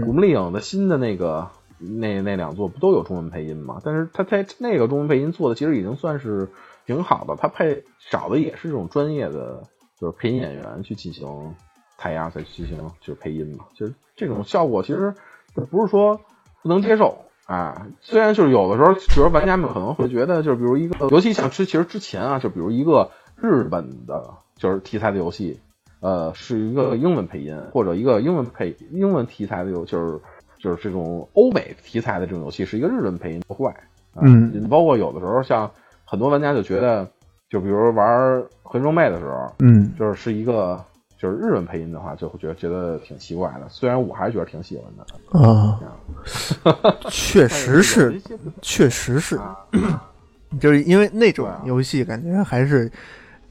[0.05, 3.81] 古嗯墓丽影》的新的那个那那两座不都有中文配音吗？
[3.83, 6.51] 但是它在那个中文配音做的其实已经算是
[6.85, 9.63] 挺好的，它配找的也是这种专业的
[9.99, 11.55] 就是配音演员去进行
[11.97, 15.15] 台压再进行就是配音嘛，就是这种效果其实
[15.55, 16.21] 不是说
[16.63, 17.25] 不能接受。
[17.47, 25.61] 啊，虽然就是有的时候，比如玩家们可能会觉得，就是比如一个，尤其像之其实之前啊，就比如一个日本的，就是题材的游戏，
[26.01, 30.21] 呃，是一个英文配音，或者一个英文配英文题材的游，就是
[30.59, 33.71] 就是这种欧美题材的这种游戏，是一个日文配音不坏。
[34.15, 35.71] 啊、嗯，包括有的时候，像
[36.05, 37.11] 很多玩家就觉得，
[37.51, 40.83] 就比如玩《魂装妹》的时候，嗯就是是一个
[41.25, 43.63] 就是日文配音的话，就会觉得觉得挺奇怪的。
[43.71, 45.81] 虽然我还是觉得挺喜欢的，啊，
[47.09, 48.21] 确实是
[48.61, 49.57] 确实是，啊，
[50.61, 52.93] 就是因为那种游戏感觉还是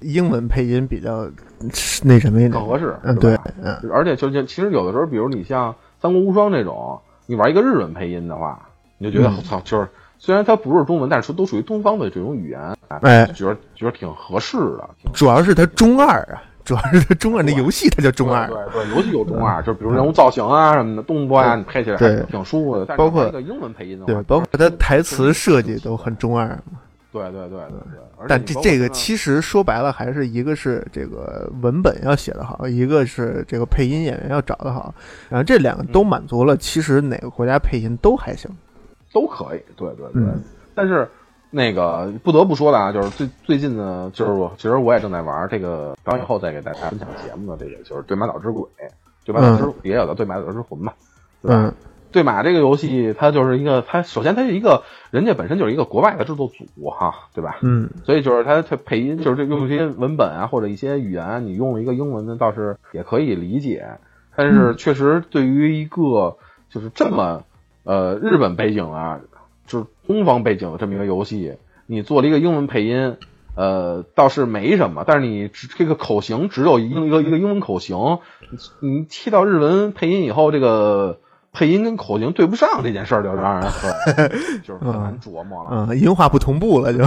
[0.02, 1.28] 英文配音比较
[2.04, 2.96] 那什么一点更，合适。
[3.02, 9.88] 嗯，对嗯而且就是其实有的时候，比如你像《三国无双》这种，你玩一个日文配音的话，你就觉得嗯我操、就是
[10.20, 14.88] 虽然它不是中文，但是都属于东方的这种语言，哎就觉得觉得挺合适的。
[15.14, 22.96] 主要是它中二啊，主要是它中二，那游戏它叫中二，对对对，尤其有中二，就比如人物造型啊什么的，动作啊，你配起来还对挺舒服的。
[22.96, 26.80] 包括一个英文配音的话，对，包括它台词设计都很中二嘛。
[27.12, 28.28] 对对对对对。
[28.28, 34.94] 但这这个其实说白了，还是一个是这个文本要写得好，一个是这个配音演员要找得好，
[35.30, 38.50] 然后这两个都满足了，其实哪个国家配音都还行。
[39.12, 40.24] 都可以，对对对。
[40.24, 40.42] 嗯
[40.76, 41.08] 但是
[41.56, 48.64] 那个不得不说的啊，就是最最近呢，就是我其实我也正在玩这个，等以后再给大家分享节目的这个，就是《对马岛之鬼》，
[49.24, 50.94] 对马岛之、也有的《对马岛之魂》嘛，
[51.42, 51.68] 对吧？
[51.68, 51.74] 嗯
[52.14, 57.58] 对马这个游戏，它就是一个，它首先它是一个人家本身就是一个国外的制作组哈，对吧？
[57.64, 63.98] 嗯所以就是它它配音，就是这用一些文本啊或者一些语言啊，你用了一个英文的倒是也可以理解，
[64.36, 66.38] 但是确实对于一个
[66.70, 67.46] 就是这么
[67.84, 69.20] 呃日本背景啊，
[69.66, 73.18] 就是东方背景的这么一个游戏，你做了一个英文配音，
[73.56, 78.20] 呃倒是没什么，但是你这个口型只有一个一个英文口型，
[78.82, 81.20] 你你切到日文配音以后，这个。
[81.56, 83.92] 配音跟口型对不上这件事儿，就让人很
[84.66, 85.70] 就是很难琢磨了。
[85.88, 86.98] 嗯，音画不同步了就。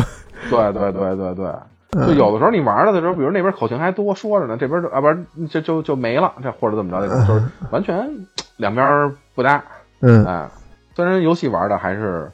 [0.48, 1.46] 对对对对对，
[1.90, 8.08] 嗯就有的时候你玩了的时候，比如那边口型还多说着呢，这边就啊不是就就就没了，这或者怎么着就是 完全
[8.56, 9.64] 两边不搭。
[10.00, 10.48] 嗯哎，
[10.94, 12.30] 虽然游戏玩的还是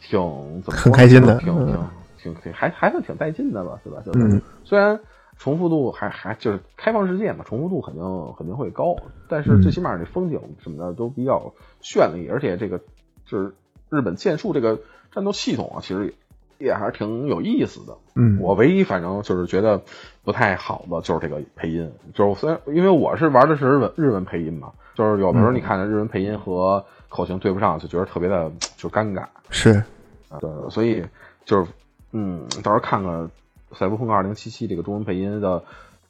[0.00, 4.00] 挺怎么很开心的嗯挺挺挺挺还还算挺带劲的吧，对吧？
[4.04, 4.42] 就是嗯。
[4.64, 4.98] 虽然
[5.38, 8.02] 重复度还还就是开放世界嘛，重复度肯定
[8.38, 8.96] 肯定会高，
[9.28, 9.62] 但是嗯。
[9.62, 11.52] 最起码这风景什么的都比较
[11.82, 12.78] 绚丽，而且这个
[13.26, 13.54] 就是
[13.90, 14.80] 日本剑术这个
[15.12, 16.14] 战斗系统啊，其实
[16.58, 17.96] 也也还是挺有意思的。
[18.14, 18.38] 嗯。
[18.40, 19.82] 我唯一反正就是觉得
[20.22, 29.26] 不太好的就是这个配音，就是虽然因为我是玩的是日文日文配音嘛，就是有的时候你看着日文配音和口型对不上，就觉得特别的就尴尬。
[29.50, 29.84] 是
[30.30, 31.04] 啊对，所以
[31.44, 31.70] 就是
[32.12, 33.12] 嗯，到时候看看
[33.74, 34.34] 《赛博朋克2077》
[34.68, 35.62] 这个中文配音的，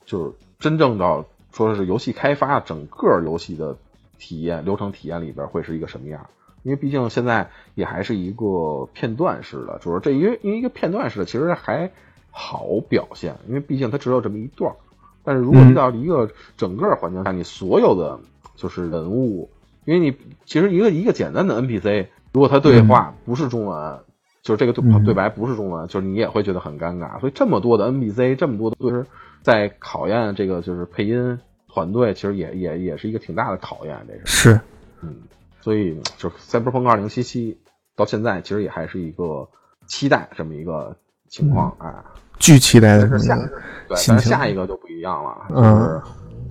[0.06, 3.76] 就是真正的说是游戏开发整个游戏的
[4.18, 6.28] 体验流程体验里边会是一个什么样。
[6.62, 11.90] 因为毕竟现在也还是一个片段式的，就是这因为因为一个片段式的其实还
[12.30, 14.76] 好表现，因为毕竟它只有这么一段儿。
[15.24, 18.20] 但是如果嗯遇到一个整个环境下，你所有的
[18.54, 19.50] 就是人物，
[19.84, 24.00] 因为你其实一个一个简单的 NPC，如果他对话不是中文，
[24.42, 25.04] 就是这个对嗯。
[25.04, 27.18] 对白不是中文，就是你也会觉得很尴尬。
[27.20, 29.04] 所以这么多的 NPC，这么多的就是
[29.42, 34.52] 在考验这个就是配音团队，其实也也也是一个挺大的考验，这是。
[34.52, 34.60] 是，
[35.02, 35.16] 嗯，
[35.60, 37.52] 所以就是《赛博朋克二零七七》
[37.96, 39.48] 到现在其实也还是一个
[39.86, 40.96] 期待这么一个
[41.28, 41.92] 情况，哎，
[42.38, 43.46] 巨期待的但是下一个
[43.88, 46.02] 对，但是下一个就不一样了，就嗯是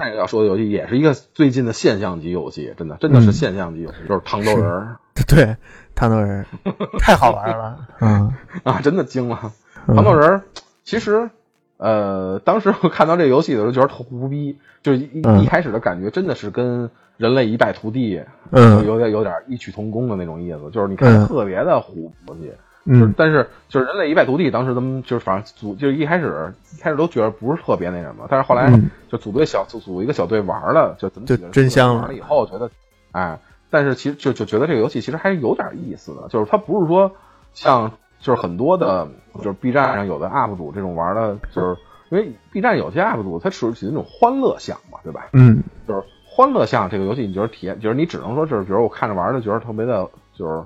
[0.01, 5.55] 下一个要说的游戏也是一个最近的现象级游戏，真的真的是嗯现象级游戏，就是糖豆人儿 对
[5.95, 6.45] 糖豆人儿
[6.99, 8.33] 太好玩了， 嗯，
[8.63, 9.39] 啊，真的惊了。
[9.87, 10.41] 嗯糖豆人儿
[10.83, 11.29] 其实，
[11.77, 22.41] 呃，当时我看到这个游戏的时候，觉得特胡逼，就是一、嗯一开始的感觉真的是跟人类一败涂地，嗯有点有点异曲同工的那种意思，就是你看嗯特别的胡游戏。
[22.41, 23.13] 就是嗯。
[23.17, 28.89] 但是就是人类一败涂地，当时咱们就是反正组就是一开始一开始都觉得不是特别那什么，但是后来嗯。
[29.09, 32.71] 就组队小组组一个小队玩了，就怎么就真香了玩了以后觉得，
[33.11, 33.37] 哎，
[33.69, 37.11] 但是其实就就觉得这个游戏其实还是有点意思的，就是它不是说
[37.53, 41.77] 像就是很多的，就是 B 站上有的 UP 主这种玩的，就是
[42.09, 45.27] 因为 B 站有些 UP 主他属于那种欢乐向嘛，对吧？
[45.33, 45.61] 嗯。
[45.85, 50.65] 就是欢乐向这个游戏，你觉得体验，就是你只能说就是，比如我看着玩的觉得特别的，就是魂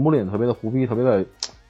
[0.00, 1.24] 不吝，特别的胡逼，特别的，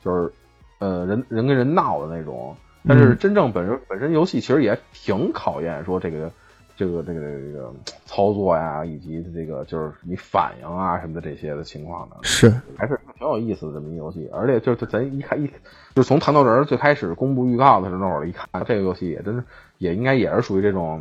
[0.05, 0.31] 就是
[0.79, 2.55] 呃人人跟人闹的那种。
[2.87, 6.29] 但是嗯真正本身本身游戏其实也挺考验说这个
[6.77, 7.73] 这个这个这个
[8.07, 14.29] 操作呀，以及这个就是你反应啊什么的这些的情况的，是还是挺有意思的这么一游戏。
[14.33, 15.47] 而且就是咱一看一，
[15.95, 19.45] 就是从糖豆人儿最开始公布预告的时候，那会儿一看这个游戏也真是
[19.79, 21.01] 也应该也是属于这种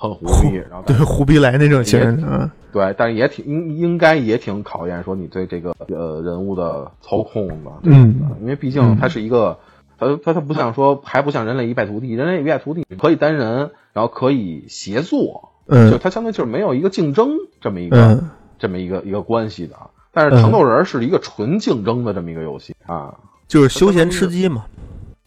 [0.00, 2.50] 很胡逼，然后对胡逼来那种型儿的，嗯。
[2.72, 8.14] 对，但是也挺应应该也挺考验说你对这个呃人物的操控的，嗯。
[8.40, 9.58] 因为毕竟它是一个，
[9.98, 15.90] 它它它不像说还不像人类一败涂地，人类一败涂地可以单人，然后可以协作，嗯。
[15.90, 18.30] 就嗯它相当于就是没有一个竞争这么一个、嗯。
[18.58, 19.76] 这么一个一个关系的。
[20.12, 23.14] 但是糖豆人是一个纯竞争的这么一个游戏啊，
[23.46, 24.64] 就是休闲吃鸡嘛，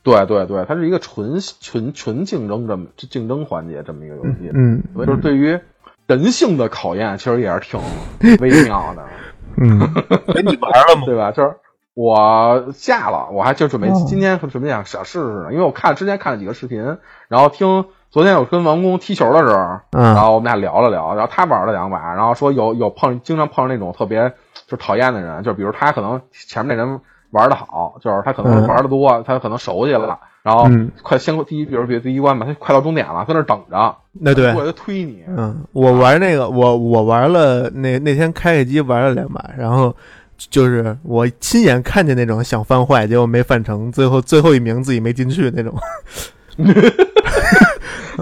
[0.04, 5.58] 对对对，它是一个纯纯纯竞争这么竞争环节这么一个游戏，嗯所以就是对于
[6.08, 7.80] 人性的考验，其实也是挺
[8.40, 9.04] 微妙的。
[9.56, 9.80] 嗯，
[10.36, 11.04] 哎，你玩了吗？
[11.06, 11.32] 对吧？
[11.32, 11.56] 就是
[11.94, 24.34] 我下了，我还就准备哦今天准备想想试试呢，因为我看之前看了几个视频，然后听昨天我跟王工踢球的时候，然嗯后我们俩聊了聊，然后他玩了两把，然后说有有碰经常碰上那种特别
[24.68, 27.00] 就讨厌的人，就比如他可能前面那人
[27.34, 28.68] 玩的好，就是他可能嗯。
[28.68, 30.90] 玩的多，他可能熟悉了，然后嗯。
[31.02, 34.54] 快先过第一，比如比如第一关吧，他快到终点了，在那等着，那对。
[34.54, 39.96] 过，来推你，嗯，我玩那个，我我玩了那那天开开机玩了两把，然后
[40.38, 45.74] 就是我亲眼看见那种想翻坏，结果没翻成，最后最后一名自己没进去那种。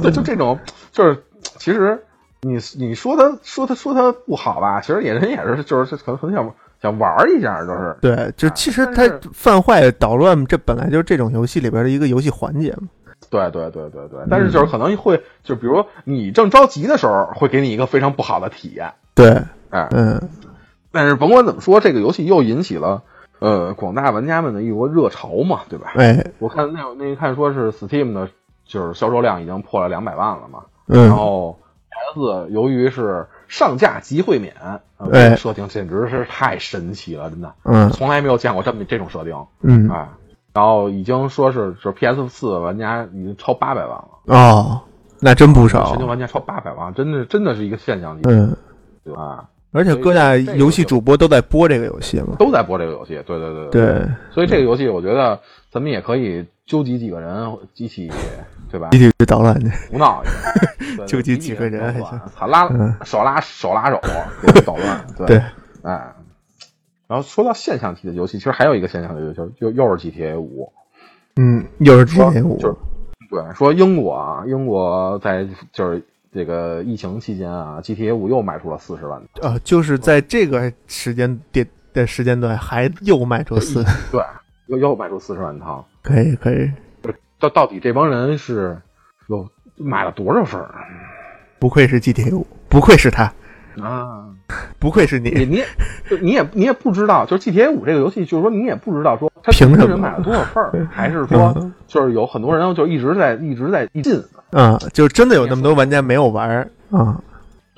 [0.02, 0.58] 对，就这种，
[0.94, 1.22] 就是
[1.58, 2.02] 其实
[2.42, 6.46] 你你说他说他说他不好吧，其实也人也是就是可能很想
[6.82, 12.88] 想玩一下，就是对，就啊其实它犯坏捣乱，这本来就是这种游戏里边的一个游戏环节嘛。
[13.30, 19.30] 对对对对对，但是就是可能会就比如你正着急的时候，会给你一个非常不好的体验，对，
[19.70, 20.20] 哎，嗯。
[20.92, 23.04] 但是甭管怎么说，这个游戏又引起了
[23.40, 25.94] 呃广大玩家们的一波热潮嘛，对吧？
[25.96, 28.28] 哎，我看那那一看说是 Steam 的，
[28.66, 31.08] 就是销售量已经破了两百万了嘛，嗯。
[31.08, 31.58] 然后
[32.16, 34.56] PS 由于是上架即会免，
[34.96, 35.26] 呃哎。
[35.26, 37.90] 这个设定简直是太神奇了，真的，嗯。
[37.92, 39.90] 从来没有见过这么这种设定，嗯。
[39.90, 40.18] 啊，
[40.54, 44.82] 然后已经说是就是 PS 四玩家已经超八百万了，哦，
[45.20, 45.90] 那真不少。
[45.90, 46.00] 全。
[46.00, 48.56] 球玩家超八百万，真的真的是一个现象级，嗯，
[49.04, 49.50] 对吧？
[49.74, 52.36] 而且各大游戏主播都在播这个游戏嘛。
[52.40, 53.70] 都在播这个游戏，对对对。
[53.70, 55.38] 对，所以这个游戏我觉得
[55.70, 58.12] 咱们也可以纠集几个人一起，
[58.70, 58.98] 对吧一？
[58.98, 59.70] 起去捣乱去。
[59.92, 64.00] 胡闹去， 对纠集集几个人还行操拉嗯手拉手拉手
[64.66, 65.38] 捣乱， 对对，
[65.84, 66.14] 哎。
[67.08, 70.72] 然后说到现象级的游戏，其实还有一个现象级的游戏，就又是 GTA 五。
[71.36, 72.58] 嗯，又是 GTA 五。
[72.58, 72.76] 就是
[73.30, 76.02] 对，说英国啊，英国在就是
[76.34, 84.24] 这个疫情期间啊，GTA 五又卖出了四十万，呃，就是在这个时间点的时间段，还又卖出四，对，
[84.68, 85.86] 又又卖出四十万套。
[86.02, 86.72] 可以可以，
[87.40, 88.78] 到到底这帮人是
[89.28, 89.48] 有
[89.78, 90.70] 买了多少份儿
[91.60, 93.32] 不愧是 GTA 五，不愧是他，
[93.82, 94.26] 啊？
[94.80, 95.30] 不愧是你。
[95.30, 95.66] 你你也
[96.10, 104.22] 就你也你也不知道，就是 GTA 五这个游戏，就是说你也不知道说他凭什么人买了多少份儿， 还是说嗯就是有很多人就一直在一直在进。
[104.52, 107.22] 啊，就真的有那么多玩家没有玩儿啊，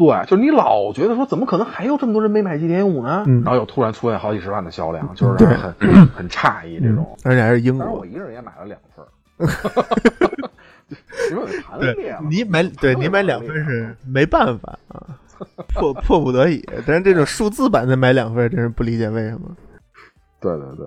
[0.06, 3.24] 对，就是你老觉得说，怎么可能还有这么多人没买 GTA 五呢？
[3.28, 8.06] 嗯然后又突然出现好几十万的销量，就是对让人很 很诧异这嗯种。，而且还是英国我。
[8.06, 9.10] 一个人也买了两份儿，
[11.32, 15.08] 因为我盘列了，你买对你买两份是没办法啊，
[15.74, 16.64] 迫迫不得已。
[16.86, 19.56] 但是这种数字版的买两份，真是不理解为什么。
[20.40, 20.86] 对对对，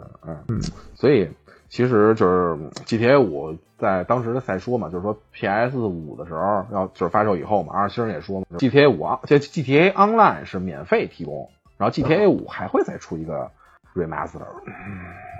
[0.48, 0.60] 嗯，
[0.94, 1.28] 所以
[1.68, 2.56] 其实就是
[2.86, 13.50] GTA 五在当时的赛说嘛，就是说 PS 五的时候要就是发售以后嘛，二星人也说嘛，GTA 五啊，这 GTA Online 是免费提供，然后 GTA 五还会再出一个
[13.94, 14.38] remaster。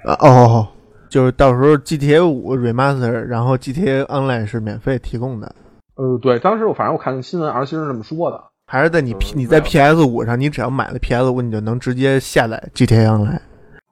[0.05, 0.69] 啊哦，
[1.09, 5.55] 就是到时候 GTA 五 remaster，然后 GTA Online 是免费提供的。
[5.95, 8.43] 呃，对，当时我反正我看新闻，R 星是这么说的。
[8.67, 13.41] 还是在你你在 PS 五上，你只要买了 PS 五，你就能直接下载 GTA Online。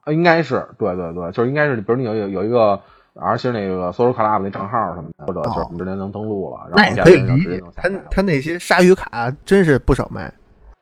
[0.04, 2.80] 啊，应该是，对对对，就是应该是，比如你有有有一个
[3.14, 7.62] R 星那个 Social Club 那账号什么的，或者就是你直接能登录了，然后那也可以理解。
[7.74, 10.32] 他他那些鲨鱼卡真是不少卖。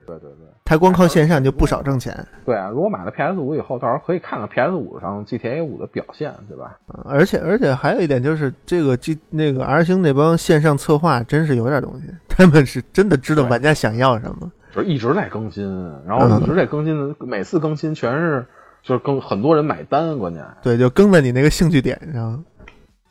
[0.04, 0.48] 对对对。
[0.64, 2.16] 他光靠线上就不少挣钱。
[2.44, 6.78] 对啊，如果买了 PS 五以后，到时候可以看看 PS 五上 GTA 五的表现，对吧？
[7.04, 18.46] 而且而且还有一点就是，这个 G 那个 R 星那帮线上策划真是有点东西，他们是真的知道玩家想要什么，就是一直在更新，然后一直在更新的，每次更新全是
[18.82, 22.44] 就是更很多人买单，关键对，就跟在你那个兴趣点上，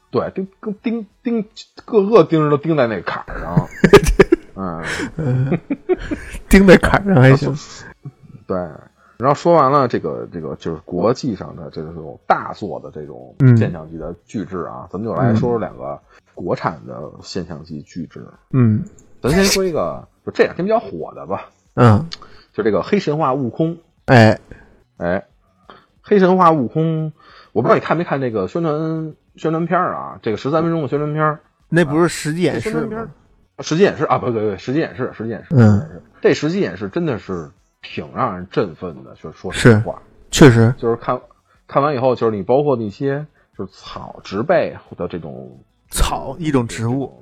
[0.10, 0.48] 对，盯
[0.82, 1.46] 盯盯，
[1.86, 3.68] 各个盯着都盯在那坎儿上。
[4.54, 4.84] 嗯，
[6.50, 7.56] 盯在坎上还行。
[8.46, 8.58] 对，
[9.18, 15.98] 然后说完了这个这个就是国际上的这种大作的这种现象级的巨制啊，咱们就来说说两个
[16.36, 18.28] 国产的现象级巨制。
[18.52, 18.84] 嗯，
[19.22, 21.50] 咱先说一个就这两天比较火的吧。
[21.76, 22.06] 嗯，
[22.52, 23.78] 就这个黑神话悟空。
[24.06, 24.38] 哎
[24.98, 25.24] 哎，
[26.12, 27.14] 黑神话悟空，
[27.54, 30.20] 我不知道你看没看这个宣传宣传片啊？
[30.22, 31.40] 这个十三分钟的宣传片，
[31.70, 33.08] 那不是实际演示吗？
[33.60, 37.50] 实际演示啊，不对对，实际演示，实际演示，嗯，这实际演示真的是
[37.82, 40.02] 挺让人振奋的，就是说实话，
[40.32, 41.22] 确实，就是看
[41.66, 43.26] 看完以后，就是你包括那些
[43.58, 47.22] 就是草植被的这种草一种植物，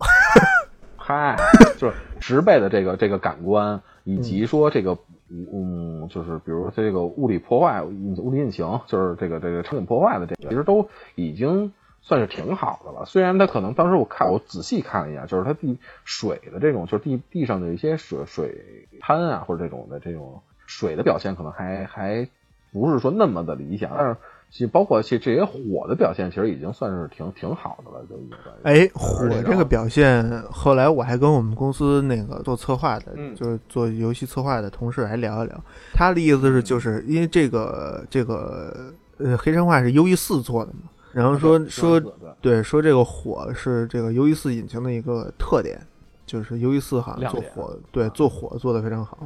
[0.97, 1.35] 嗨，
[1.77, 4.97] 就是植被的这个这个感官，以及说这个
[5.29, 11.71] 嗯，就是比如说这个物理破坏、物理引擎，就是这个这个场景破坏的这个，其实都已经。
[12.01, 22.29] 算是挺好的了，虽然它可能当时我看我仔细看了一下，就是它地水的这种，就是地地上的一些水水滩啊，或者这种的这种水的表现，可能还还
[22.71, 23.91] 不是说那么的理想。
[23.97, 24.15] 但是
[24.51, 28.37] 其实包括这这些火的表现，其实已经算是挺挺好的了，就已经。
[28.63, 40.89] 哎，火这个表现，后来我还跟我们公司那个做策划的，就是做游戏策划的同事还聊一聊，他的意思是，就是因为这个这个呃黑神话是 U E 四做的嘛。
[41.11, 41.99] 然后说说
[42.41, 45.79] 对说这个火是这个 U E 四引擎的一个特点，
[46.25, 49.17] 就是 U E 四好像做火对做火做的非常好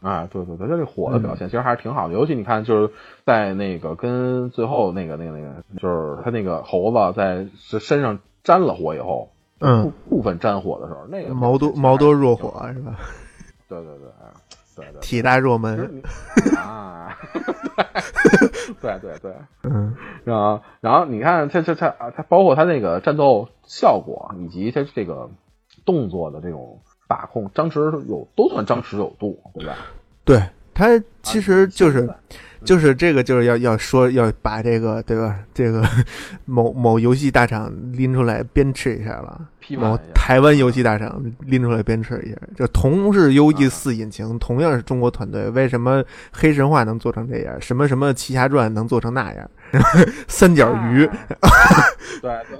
[0.00, 2.92] 啊，对对对，它这火的表现其实还是挺好的，尤其你看就是
[3.24, 7.46] 在那个跟最后那个那个那个，就是他那个猴子在
[7.80, 9.30] 身上沾了火以后，
[9.60, 12.96] 嗯，部分沾火的时候，那个毛多毛多若火是吧？
[13.68, 14.08] 对对对。
[14.76, 16.02] 对对，体大若门
[16.58, 17.16] 啊，
[18.82, 19.32] 对对对，
[19.64, 25.30] 嗯，然后然后你看它它它它包括他那个战斗效果以及他这个
[25.86, 29.74] 动作的这种把控，张弛有都算张弛有度，对吧？
[30.24, 30.42] 对，
[30.74, 32.08] 他其实就是。
[32.64, 35.38] 就是这个，就是要要说要把这个对吧？
[35.54, 35.84] 这个
[36.46, 39.40] 某某游戏大厂拎出来鞭笞一下了。
[39.78, 46.02] 某台湾游戏大厂拎出来鞭笞一下，就同是 U E 四引擎，同样是中国团队，为什么
[46.32, 47.54] 黑神话能做成这样？
[47.60, 49.48] 什么什么奇侠传能做成那样？
[50.26, 51.06] 三角鱼，
[52.20, 52.58] 对对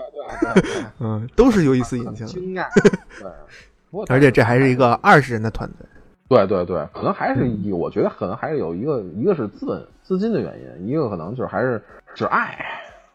[0.53, 2.25] 对对， 嗯，都是 U E 四引擎。
[2.27, 2.67] 惊讶，
[3.19, 3.29] 对，
[4.09, 5.87] 而且这还是一个二十人的团队。
[6.29, 11.81] 对对对，可能还是我觉得可能还是有一个，一个是资本资金的原因，一个可能就是还是
[12.17, 12.59] 只爱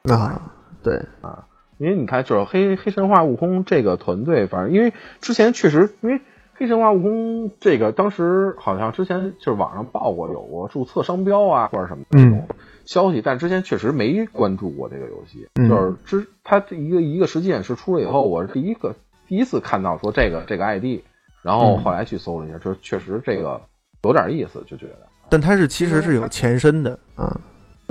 [0.03, 1.45] 啊，对啊，
[1.77, 6.21] 因为你看，就是黑黑神话悟空这个团队，反正因为之前确实，因为
[6.53, 12.47] 黑神话悟空这个当时好像之前就是网上报过有过注册商标啊或者什么这种
[12.85, 18.95] 消息，但之前确实没关注过这个游戏，就是之他一个一个实际演示出了以后，我是第一个
[19.31, 20.99] 第一次看到说这个这个 ID。
[21.41, 23.59] 然后后来去搜了一下，就确实这个
[24.03, 25.07] 有点意思，就觉得。
[25.27, 27.39] 但它是其实是有前身的啊。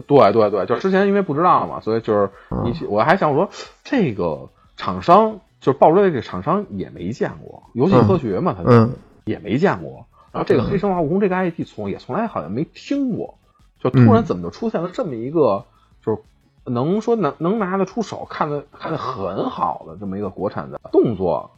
[0.06, 2.30] 对对对，就之前因为不知道嘛，所以就是
[2.64, 3.50] 一起，我还想说
[3.82, 8.92] 这个厂商就是爆出来这个厂商也没见过游戏科学嘛，他嗯
[9.24, 10.06] 也没见过。
[10.30, 13.34] 然后这个黑神话悟空这个 ID 从也从来好像没听过，
[13.80, 15.64] 就突然怎么就出现了这么一个，
[16.06, 16.22] 就是
[16.64, 21.50] 能说能能拿得出手、看得看得很好的这么一个国产的动作。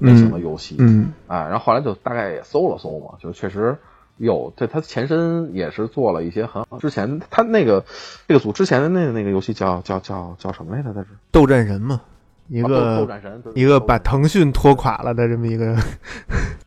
[0.00, 3.76] 类型的游戏，嗯，啊，然后后来就大概也搜了搜嘛，就确实
[4.16, 6.78] 有，这他前身也是做了一些很好。
[6.78, 7.84] 之前他那个
[8.28, 10.92] 这个组之前的那个那个游戏叫叫叫叫什么来着？
[10.92, 12.00] 他是斗战神嘛，
[12.46, 15.74] 一个斗战神，一个把腾讯拖垮了的这么一个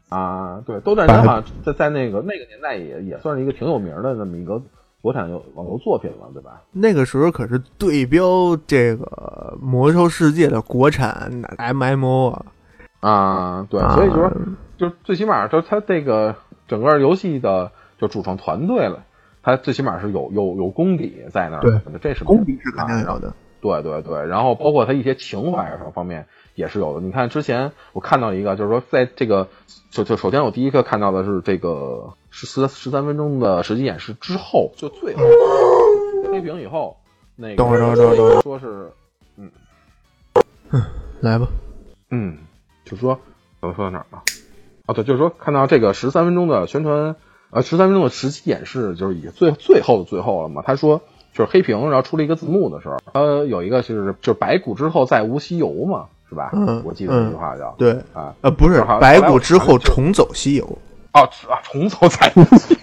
[0.10, 4.62] 啊，对，斗战神好像在在那个那个年代也也算是一个挺有名的这么一个
[5.02, 6.62] 国产游网游作品了，对吧？
[6.72, 12.46] 那个时候可是对标这个魔兽世界的国产 MMO 啊。
[13.00, 14.32] 啊，对，所以就说，
[14.78, 16.36] 就最起码，就它这个
[16.68, 19.04] 整个游戏的就主创团队了，
[19.42, 23.34] 它最起码是有有有功底在那儿，对，这是功底是肯定有的。
[23.60, 27.02] 对对对，然后包括它一些情怀什么方面也是有的。
[27.02, 29.48] 你看之前我看到一个，就是说在这个
[29.90, 35.22] 就就首先我第一个看到的是这个十四十三分钟的实际演示之后，就最后。
[36.32, 36.98] 黑屏以后，
[37.36, 38.42] 那个等会儿等会儿等会儿等会儿。
[38.42, 38.92] 说是
[39.38, 39.52] 嗯。
[41.20, 41.48] 来吧，
[42.10, 42.38] 嗯，
[42.86, 43.20] 就说
[43.60, 44.24] 怎么说到哪儿了？
[44.86, 47.16] 啊，对，就是说看到这个十三分钟的宣传，
[47.50, 50.64] 呃，十三分钟的实际演示，就是已经最最后的最后了嘛。
[50.66, 51.02] 他说
[51.34, 56.52] 就是黑屏，然后出了一个字幕的时候，呃有一个就是就是白骨之后再无西游嘛，是吧？
[56.54, 60.78] 嗯我记得这句话叫、对，啊，呃，不是白骨之后重走西游，
[61.14, 62.78] 哦啊，重走再无西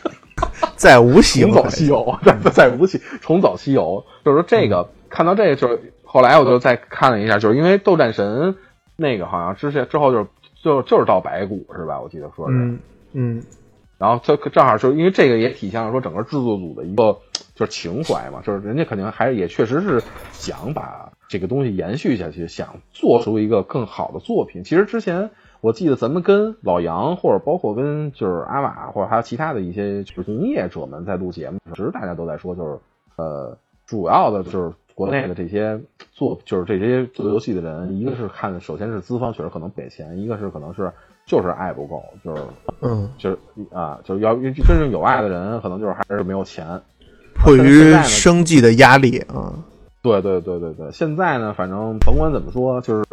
[0.77, 8.55] 再无西游重走西游， 再再无西 重走西游，就是说这个、看到这个，就是后来我就再看了一下，就是因为斗战神
[8.97, 10.27] 那个好像之前之后就是
[10.63, 12.01] 就就是到白骨是吧？
[12.01, 12.79] 我记得说是，嗯
[13.13, 13.43] 嗯。
[13.99, 17.19] 然后就正好就是因为这个也体现了说整个制作组的一个
[17.57, 20.01] 就是情怀嘛，就是人家肯定还是也确实是
[20.31, 24.63] 想把这个东西延续下去，想做出一个更好的作品。
[24.63, 25.31] 其实之前
[25.61, 32.79] 我记得咱们跟老杨或者包括跟就是阿瓦或者还有其他的一些就是从业者们在录节目的时候，其实大家都在说就是
[33.17, 33.57] 呃
[33.87, 35.81] 主要的就是国内的这些
[36.13, 40.93] 做就是这些做游戏的人，一个是看首先是资方确实可能给钱，一个是可能是
[41.27, 42.43] 就是爱不够，就是
[42.81, 43.39] 嗯，就是
[43.73, 46.81] 啊，就是要真正有爱的人，可能就是还是没有钱。
[47.35, 49.55] 迫于生计的压力啊，
[50.03, 53.05] 对对对对对，现在呢，反正甭管怎么说，就是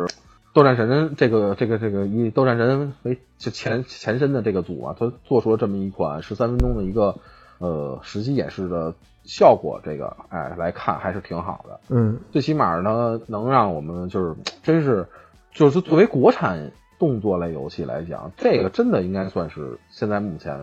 [0.56, 7.18] 斗战神这个这个这个以斗战神为就前前身的这个组啊，他做出了这么一款十三分钟的一个
[7.58, 8.94] 呃实际演示的
[9.26, 11.82] 效果，这个哎来看还是挺好的。
[11.90, 14.34] 嗯最起码呢，能让我们就是
[14.64, 15.08] 真是
[15.52, 20.58] 就是作为国产动作类游戏来讲，这个真的应该算是现在目前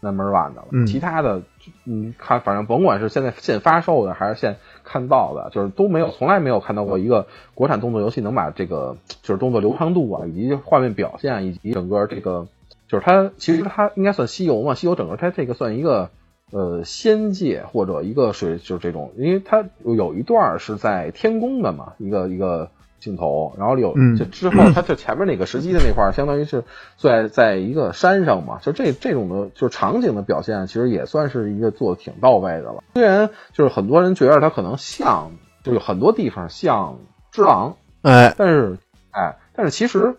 [0.00, 0.68] number one 的了。
[0.70, 1.40] 嗯其他的，
[1.84, 12.46] 你看，反正甭管是现在现发售的还是现看到的，就是都没有从来没有看到过一个国产动作游戏能把这个就是动作流畅度啊，以及画面表现，以及整个这个
[12.86, 16.10] 就是它其实它应该算西游嘛，西游整个它这个算一个。
[16.52, 22.70] 呃，仙界或者一个水就是这种，因为它有一段是在天宫的嘛，一个一个
[23.04, 26.64] 镜头，然后有嗯就之后，它就前面那个实际的那块儿，相当于是
[26.96, 32.82] 在在一个山上嘛，就这这种的，就是场景的表现，其实也算是一个做的挺到位的了。
[32.94, 35.32] 虽然就是很多人觉得它可能像，
[35.62, 36.96] 就有很多地方像
[37.30, 38.78] 只狼，哎，但是
[39.10, 40.16] 哎，但是其实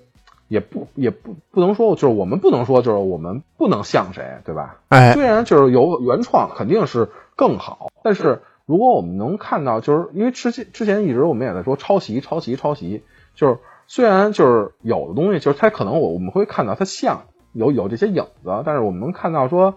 [0.48, 4.78] 也不也不不能说，就是我们不能说就是我们不能像谁，对吧？
[4.90, 13.04] 哎，虽然就是有原创肯定是更好，但是如果我们能看到，就是因为之前之前一直我们也在说抄袭、抄袭、抄袭，
[13.36, 19.76] 就是虽然就是有的东西，就是它可能我我们会看到它像有有这些影子，但是我们能看到说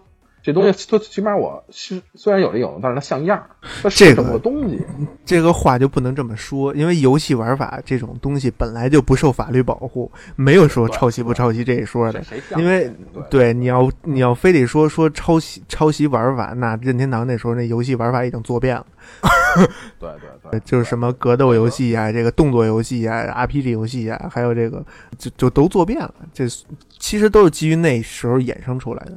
[0.48, 3.50] 这东西最起码我是虽然有这影子，但是它像样儿，
[3.82, 4.80] 它是这个东西。
[5.22, 12.24] 这个话就不能这么说，因为游戏玩法这种东西本来就不受法律保护，没有说抄袭不抄袭这一说的
[12.56, 12.90] 因为
[13.28, 18.86] 对你要你要非得说说抄袭抄袭玩法，那任天堂那时候那游戏玩法已经做遍了，
[20.00, 24.82] 对对对， 就是什么格斗游戏啊，这个动作游戏啊，RPG 游戏啊，还有这个
[25.18, 26.14] 就就都做遍了。
[26.32, 26.46] 这
[26.98, 29.12] 其实都是基于那时候衍生出来的。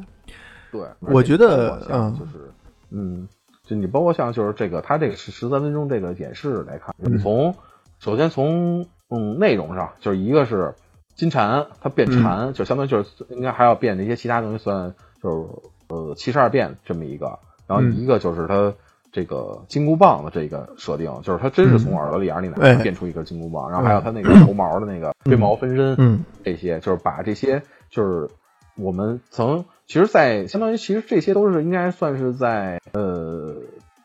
[0.71, 2.51] 对，我觉得嗯就是
[2.89, 3.27] 嗯，
[3.63, 7.55] 就你包括像就是这个，它这个是十三分钟这个演示来看，从
[7.99, 10.73] 首先从嗯内容上，就是一个是
[11.15, 15.47] 金蝉，它变蝉，就相当于就是应该还要变这些其他东西，算就是
[15.89, 18.73] 呃七十二变这么一个，然后嗯一个就是它。
[19.13, 28.29] 这个金箍棒的这个设定，就是它真是从耳朵里眼里哎哪变出一根金箍棒，然后还有它那个头毛的那个飞毛分身，嗯这些，就是把这些，就是
[28.77, 33.55] 我们曾其实在，相当于其实这些都是应该算是在呃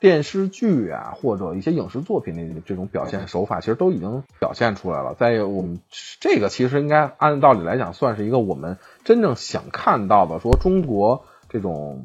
[0.01, 5.15] 电视剧啊或者一些影视作品的这种表现手法，其实都已经表现出来了。
[5.15, 5.81] 在我们
[6.21, 12.05] 这个其实应该按道理来讲，算是一个我们真正想看到的，说中国这种。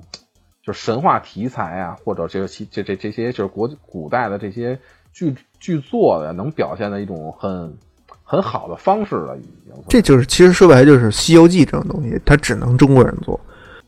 [0.63, 4.77] 就是神话题材啊，或者这个这这这些就是国古代的这些
[5.11, 7.79] 剧剧作的，能表现的一种很
[8.23, 9.73] 很好的方式了，已经。
[9.89, 13.39] 这就是其实说白了就是《西游记》这种东西，它只能中国人做。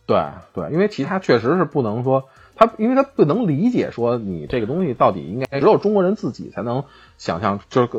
[0.05, 0.21] 对
[0.53, 2.25] 对，因为其他确实是不能说
[2.55, 6.83] 他，因为他不能理解说你这个东西到底应该只有中国人自己才能
[7.17, 7.89] 想象，就是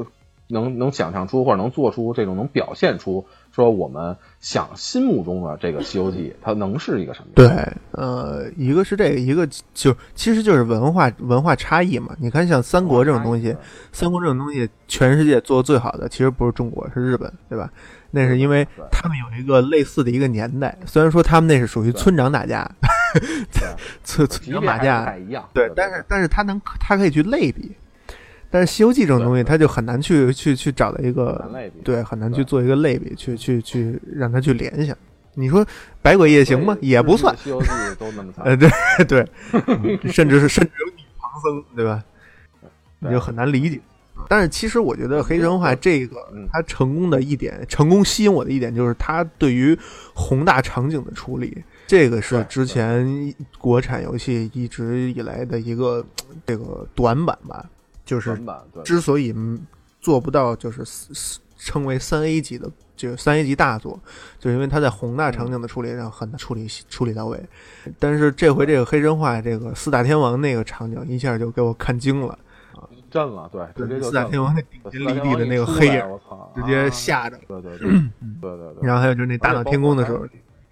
[0.47, 7.29] 能能想象出或者能做出这种能表现出说我们想心目中的这个《西游记》，它能是一个什么？
[7.35, 7.47] 对，
[7.93, 12.15] 呃，一个是这个，一个就其实就是文化文化差异嘛。
[12.19, 13.57] 你看，像三国这种东西，
[13.91, 17.73] 三国这种东西，全世界做的最好的其实不是中国，是日本，对吧？
[18.15, 22.71] 那是因为他们有一个类似的一个年代，虽然说他们那是属于村长打架，
[24.05, 25.05] 村村长打架，
[25.53, 27.73] 对， 但是但是他能他可以去类比。
[28.51, 31.51] 但是《西游记》这种东西，他就很难去去去找到一个
[31.83, 34.97] 对，很难去做一个类比，去去去让他去联想。
[35.35, 35.67] 你说
[36.01, 36.79] 《百鬼夜行》吗？
[36.81, 38.45] 也不算，《西游记》都那么惨。
[38.47, 38.71] 呃，对
[39.05, 39.29] 对，
[40.13, 42.01] 甚至是甚至有女唐僧，对吧？
[43.01, 43.81] 你就很难理解。
[44.29, 46.17] 但是其实我觉得《黑神话》这个
[46.53, 49.79] 它成功的一点，成功吸引我的一点，就是它对于
[50.15, 56.05] 宏大场景的处理，这个是之前国产游戏一直以来的一个
[56.47, 57.65] 这个短板吧。
[58.05, 58.39] 就是
[58.85, 59.35] 之所以
[59.99, 60.85] 做不到，就是
[61.57, 63.99] 称为三 A 级的，就是三 A 级大作，
[64.39, 67.43] 就是因为它在宏大场景的处理上很难处理处理到位。
[67.99, 72.29] 但是这回这个黑神话，这个四大天王那个场景一下就给我看惊了。
[72.29, 72.39] 啊，
[73.15, 78.01] 震了，对，四大天王那顶天立地的那个黑影，我操，直接吓着，对对对，对
[78.41, 78.83] 对对。
[78.83, 80.19] 然后还有就是那大闹天宫的时候，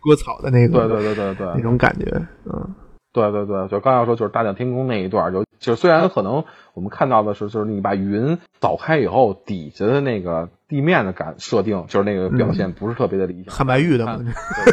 [0.01, 2.05] 割草的那个，对对对对对，那种感觉，
[2.47, 2.75] 嗯。
[3.15, 13.55] 对对对，就刚要说，就是大闹天宫那一段，就就虽然可能我们看到的是，就是你把云扫开以后，底下的那个地面的感设定，就是那个表现不是特别的理想。
[13.55, 14.17] 汉白玉的嘛，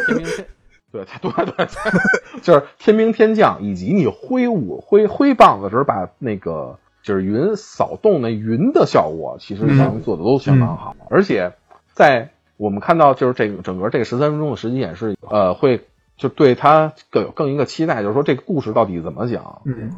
[0.06, 0.46] 天兵天，
[0.90, 1.66] 对对对对，
[2.40, 6.78] 就是天兵天将，以及你挥舞挥挥棒子时候把那个
[7.10, 10.94] 就是云扫动那云的效果，其实咱们做的都相当好。
[11.10, 11.52] 而且
[11.92, 15.86] 在我们看到就是这个整个这个十三分钟的实际演示，呃，会。
[16.20, 19.62] 就对他更有更一个期待，就是说这个故事到底怎么讲？
[19.64, 19.96] 嗯，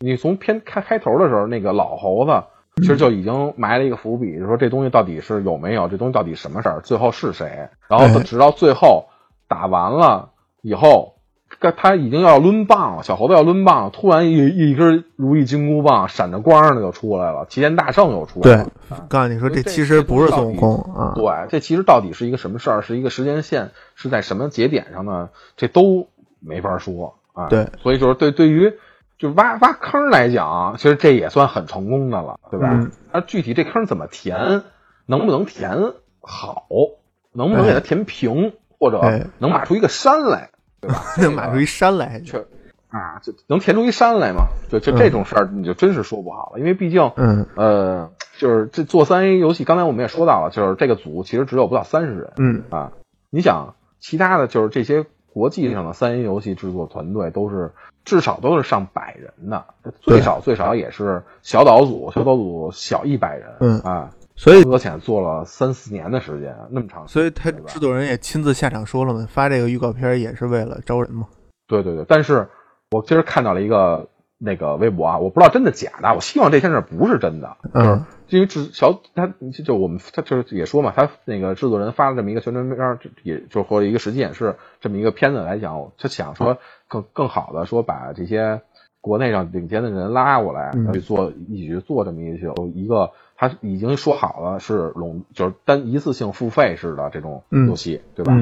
[0.00, 2.42] 你从片开开头的时候，那个老猴子
[2.78, 7.68] 其实就已经埋了一个伏笔，就说这东西到底是有没有，这东西到底什么事儿，最后是谁？
[7.86, 9.10] 然后直到最后
[9.46, 10.30] 打完了
[10.60, 11.14] 以后。
[11.60, 18.64] 他他已经要抡棒了，小猴子要抡棒了，突然一一根如意金箍棒闪着光的就出来了，齐天大圣又出来了。
[18.88, 21.12] 对，告诉你说这其实不是孙悟空啊。
[21.14, 22.80] 对，这其实到底是一个什么事儿？
[22.80, 25.28] 是一个时间线是在什么节点上呢？
[25.58, 26.08] 这都
[26.40, 27.48] 没法说啊。
[27.48, 28.72] 对，所以就是对对于
[29.18, 32.88] 就挖挖坑来讲，其实这也算很成功的了，对吧？
[33.12, 34.62] 那具体这坑怎么填，
[35.04, 35.92] 能不能填
[36.22, 36.66] 好，
[37.32, 40.48] 能不能给它填平，或者能挖出一个山来？
[40.80, 41.02] 对吧？
[41.18, 42.38] 能 买出一山来，确
[42.88, 44.46] 啊，就能填出一山来嘛？
[44.68, 46.58] 就就这种事儿，你就真是说不好了。
[46.58, 52.92] 因为毕竟，嗯呃，就是这做三 A 游戏，刚才我们也说到了，就是这个组其实只有不到三十人，嗯啊，
[53.30, 57.70] 你想其他的就是这些国际上的三 A 游戏制作团队都是
[58.04, 59.64] 至少都是上百人的，
[60.00, 64.10] 最少最少也是小岛组，小岛组小一百人，嗯啊。
[64.40, 71.28] 所以搁浅做了三四年的时间，那么长，所以他制作人也亲自下场说了嘛，发这个预告片也是为了招人嘛。
[71.68, 72.48] 对对对，但是
[72.90, 77.54] 我今儿看到了一个那个微博啊，我不知道真的假的，我希望这件事不是真的。
[77.74, 79.30] 嗯，因为制小他
[79.62, 86.56] 就我们他就是也说嘛，他那个制作人发了这么一个宣传片，也就或者一个实际演示这么一个片子来讲，他想说
[86.88, 88.62] 更更好的说把这些
[89.02, 93.10] 国内上顶尖的人拉过来去做，一起去做这么一个一个。
[93.40, 98.34] 他已经说好了是垄，就是单一次性付费式的这种游戏，对吧？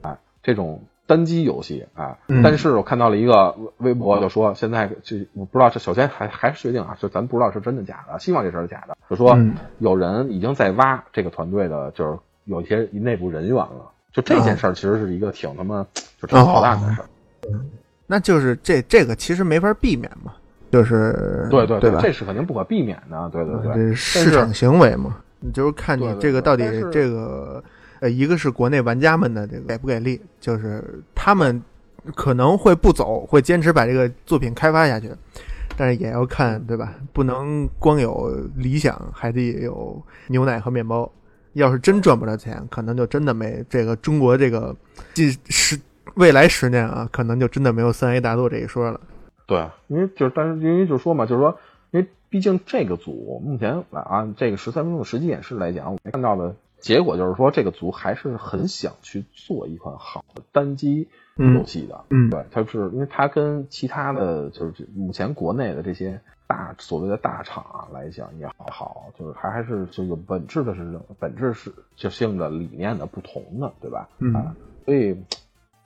[0.00, 2.16] 啊，这种单机游戏啊。
[2.42, 8.96] 但是我看到了一个微博，就说现在就我不知道这首先还还是确定啊，就咱不知道是真的假的，希望这事是假的。
[9.10, 9.36] 就说
[9.78, 13.90] 有人已经在挖这个团队的，就是有一些内部人员了。
[14.10, 15.86] 就这件事儿，其实是一个挺他妈
[16.18, 17.08] 就挺操蛋的事儿。
[18.06, 20.32] 那就是这这个其实没法避免嘛。
[20.70, 21.98] 就是对对对吧？
[22.02, 27.62] 这是肯定不可避免的，对对对，市场行为嘛，你就是看你这个到底这个
[28.00, 31.62] 呃，一个是国内玩家们的这个给不给力，就是他们
[32.14, 35.10] 可能会不走，会坚持把这个作品开发下去，
[35.76, 36.94] 但是也要看对吧？
[37.12, 41.10] 不能光有理想，还得有牛奶和面包。
[41.54, 44.76] 要是真赚不着钱，可能就真的没这个中国这个
[45.14, 45.78] 近十
[46.16, 49.00] 未来十年啊，可能就真的没有三 A 大作这一说了。
[49.46, 51.58] 对，因为就是，但是因为就是说嘛，就是说，
[51.92, 62.04] 因为毕竟这个组目前按这个十三分钟的实际演示来讲，我们看到的结果就是说，这个组还是很想去做一款好的单机游戏的。
[62.10, 74.08] 嗯，对，它是因为它跟其他的就是目前国内的这些大所谓的大厂啊来讲也好，好就是还还是这个本质的是本质是就性的理念的不同的，对吧？
[74.18, 74.34] 嗯，
[74.84, 75.16] 所以。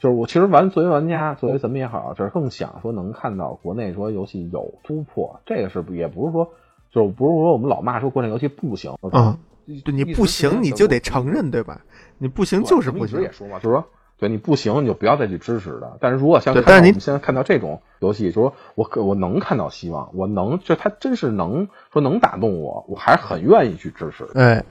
[0.01, 6.49] 就是我其实玩作为玩家，作为怎么也好，就是更想说能看到国内说游戏有突破，这个是不也不是说，
[6.91, 9.37] 就是不是说我们老骂说国内游戏不行，嗯，
[9.85, 11.83] 对你不行你就得承认，对吧？
[12.17, 13.21] 你不行就是不行。
[13.21, 13.85] 也说嘛，就是说，
[14.17, 15.99] 对你不行你就不要再去支持了。
[16.01, 24.27] 但是如果像但是你现在看到这种游戏，就是说我我能看到希望，我能就他真是能说能打动我，我还是很愿意去支持。
[24.35, 24.65] 哎，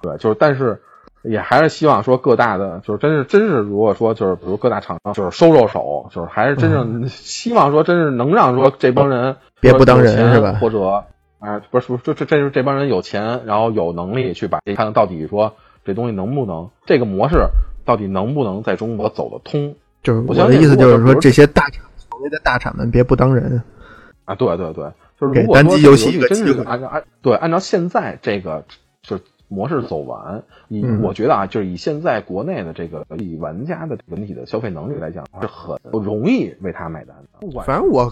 [0.00, 0.80] 对，就是但是。
[1.22, 10.56] 也还是希望说各大的，就是真是真是，如果说就是比如各大厂商就是收收手，就是还是真正希望说真是能让说这帮人别不当人是吧？
[10.60, 11.04] 或者
[11.40, 15.54] 哎，不是说这这是这帮人有钱，然后有能力去把这看到底说
[15.84, 17.48] 这东西能不能这个模式
[17.84, 19.74] 到底能不能在中国走得通？
[20.02, 23.62] 就是我的意思就是说这些大厂所谓的大厂们别不当人
[24.24, 24.34] 啊！
[24.34, 24.90] 对对对，
[25.20, 28.64] 就是如果说游戏真是按照按对按照现在这个
[29.02, 29.20] 就。
[29.52, 37.60] 模式走完，以我觉得啊，就是以现在国内的这个以玩家的整体的消费能力来讲，是很容易为他买单的。
[37.62, 38.08] 反正我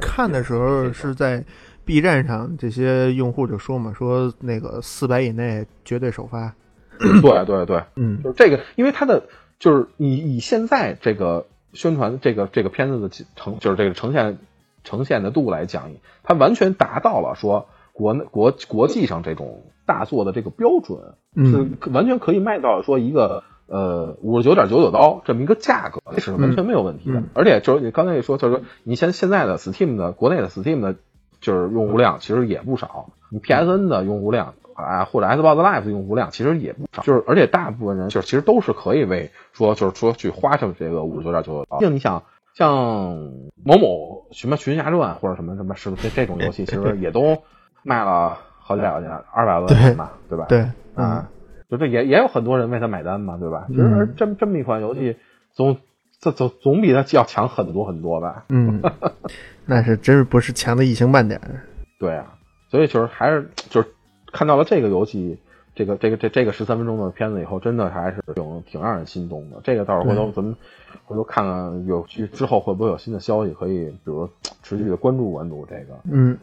[0.00, 1.44] 看的时候是在
[1.84, 6.54] B 站上，这些用户就说嘛，说那个四百以内绝对首发。
[6.98, 9.24] 对对对，嗯，就是这个，因为它的
[9.58, 14.38] 就是以以现在这个宣传这个这个片子的呈，就是这个呈现
[14.84, 15.90] 呈现的度来讲，
[16.22, 19.64] 它完全达到了说国内国国际上这种。
[19.88, 27.22] 大作的这个标准是完全可以卖到说一个呃五十九点九九刀这么一个价格，这是完全没有问题的。
[27.32, 30.96] 而且就是你刚才也说，就是说你现现在的 Steam 的国内的 Steam 的，
[31.40, 33.08] 就是用户量其实也不少。
[33.30, 37.02] 你 PSN 的用户量啊，或者 Xbox Live 的用户量其实也不少。
[37.02, 41.78] 就是而且大部分人就是其实都是可以为说就是说去花上这个五十九点九九刀。
[41.78, 42.24] 毕竟你想
[42.54, 43.32] 像
[43.64, 47.38] 某某什么《群侠传》或者什么什么是这这种游戏，其实也都
[47.82, 48.38] 卖了。
[48.68, 50.44] 好几百块钱，二百多块钱吧，对吧？
[50.46, 51.26] 对，啊，
[51.70, 53.64] 就这也也有很多人为他买单嘛，对吧？
[53.68, 55.16] 其实这这么一款游戏，
[55.54, 55.78] 总
[56.20, 58.44] 这总总比它要强很多很多吧？
[58.50, 58.82] 嗯，
[59.64, 61.40] 那是真是不是强的一星半点。
[61.98, 62.34] 对啊，
[62.70, 63.88] 所以就是还是就是
[64.30, 65.38] 看到了这个游戏，
[65.74, 69.56] 这个这个这这个十三分钟的片子以后，真的还是挺挺让人心动的。
[69.64, 70.54] 这个到时候回头咱们
[71.06, 74.28] 回头看看有去之后会不会有新的消息，可以比如
[74.62, 75.98] 持续的关注关注这个。
[76.04, 76.36] 嗯，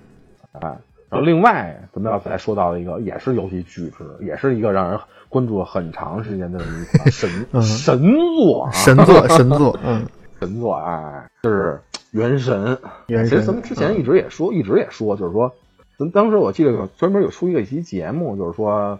[0.53, 0.75] 哎。
[1.15, 4.99] 然后另外，咱们要再说到一个，也是游戏巨制，也是一个让人
[5.29, 7.29] 关注了很长时间的一款神
[7.63, 8.01] 神
[8.35, 10.05] 作，神作，神作，嗯，
[10.41, 11.79] 神作，哎，就是
[12.11, 12.75] 《原神》。
[13.07, 15.53] 原神，咱们之前一直也说，一直也说，就是说，
[15.97, 18.99] 咱当时我记得专门有出一个一期节目，就是说，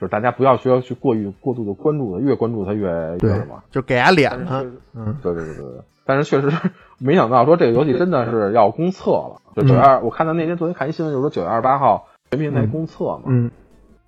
[0.00, 2.88] 就是大家不要需要去过于过度的关注它，越关注它越
[3.20, 4.64] 越什么，就给他脸了。
[4.94, 5.80] 嗯，对对对对对。
[6.10, 6.50] 但是确实
[6.98, 9.40] 没想到，说这个游戏真的是要公测了。
[9.54, 13.22] 就九月二，我看到那天昨天看一新闻，就是说九月二十八号全平台公测嘛。
[13.26, 13.52] 嗯，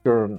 [0.03, 0.37] 就是，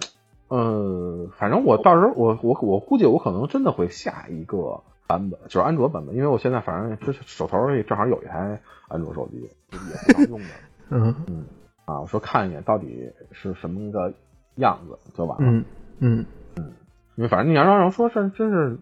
[0.50, 8.60] 呃，反正我到时候我我我估计我可能真的会下一个版本，就是安卓版本，因为我现在反正这手头里正好有一台
[8.90, 10.46] 安卓手机，也常用的。
[10.92, 11.46] 嗯嗯，
[11.86, 14.12] 啊，我说看一眼到底是什么个
[14.56, 15.46] 样子就完了。
[15.50, 15.64] 嗯
[16.00, 16.26] 嗯
[16.58, 16.74] 嗯，
[17.16, 18.80] 因为反正你要让人说是真是。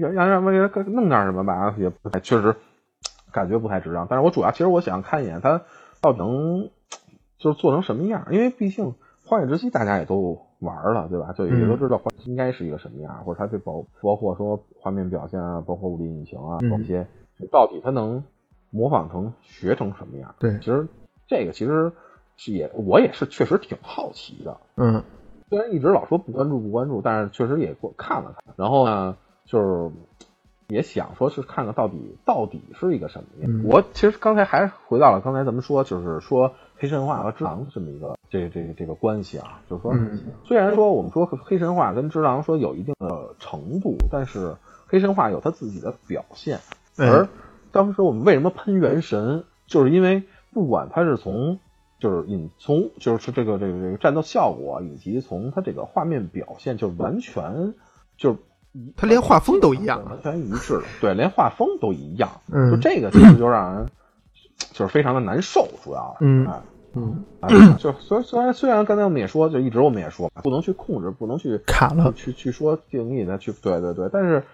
[0.00, 2.56] 让让让为他弄点什么吧，也不太确实，
[3.30, 4.06] 感觉不太值当。
[4.08, 5.62] 但是我主要其实我想看一眼它
[6.00, 6.70] 到底能
[7.38, 8.86] 就是做成什么样，因为毕竟
[9.26, 11.32] 《荒野之息》大家也都玩了，对吧？
[11.32, 17.06] 就也都知道应该是一个什么样，或者它这包包括说画面表现啊，包括物理引擎啊，这些
[17.50, 18.24] 到底它能
[18.70, 20.34] 模仿成学成什么样？
[20.38, 20.88] 对，其实
[21.26, 21.92] 这个其实
[22.36, 24.56] 是也我也是确实挺好奇的。
[24.76, 25.02] 嗯，
[25.50, 29.16] 虽然一直老说不关注不关注，但是确实也过看了看，然后呢。
[29.52, 29.90] 就是
[30.68, 33.64] 也想说是看看到底到底是一个什么样。
[33.66, 39.60] 我其实刚才还回到了刚才咱们说，就是说黑神话和之狼这么一个这这个这个关系啊。
[39.68, 39.94] 就是说，
[40.46, 46.60] 虽然说我们说黑神话跟之狼说有一定的程度，但是黑神话有它自己的表现。
[46.96, 47.28] 而
[47.72, 50.22] 当时我们为什么喷原神，就是因为
[50.54, 51.58] 不管它是从
[51.98, 57.74] 就是引从就是这个这个这个战斗效果，以及从它这个画面表现，就完全
[58.16, 58.38] 就。
[58.96, 62.40] 他连画风都一样，完全一致的，对，连画风都一样。
[62.50, 63.86] 嗯，就这个其实就让人
[64.72, 66.48] 就是非常的难受，主要嗯
[66.94, 67.24] 嗯，
[67.78, 74.08] 就虽虽然虽然刚才我们也说，就一直我们也说不能去控制，不能去卡了，去去说定义的去，对对对。
[74.10, 74.44] 但是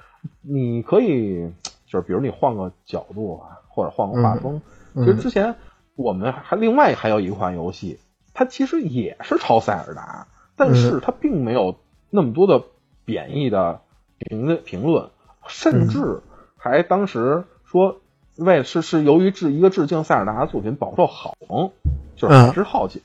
[0.43, 1.53] 你可以
[1.87, 4.61] 就是比如你换个角度啊，或者换个画风。
[4.95, 5.55] 其实之前
[5.95, 8.01] 我们还另外还有一款游戏，
[8.35, 11.77] 它其实也是抄塞尔达，但是它并没有
[12.11, 12.65] 那么多的
[13.05, 13.81] 贬义的。
[14.19, 15.09] 评论评论，
[15.47, 16.21] 甚至
[16.57, 18.01] 还当时说，
[18.37, 21.71] 为是是由于致一个致敬塞尔达的作品饱受好评，
[22.17, 23.01] 就是《海之号角》。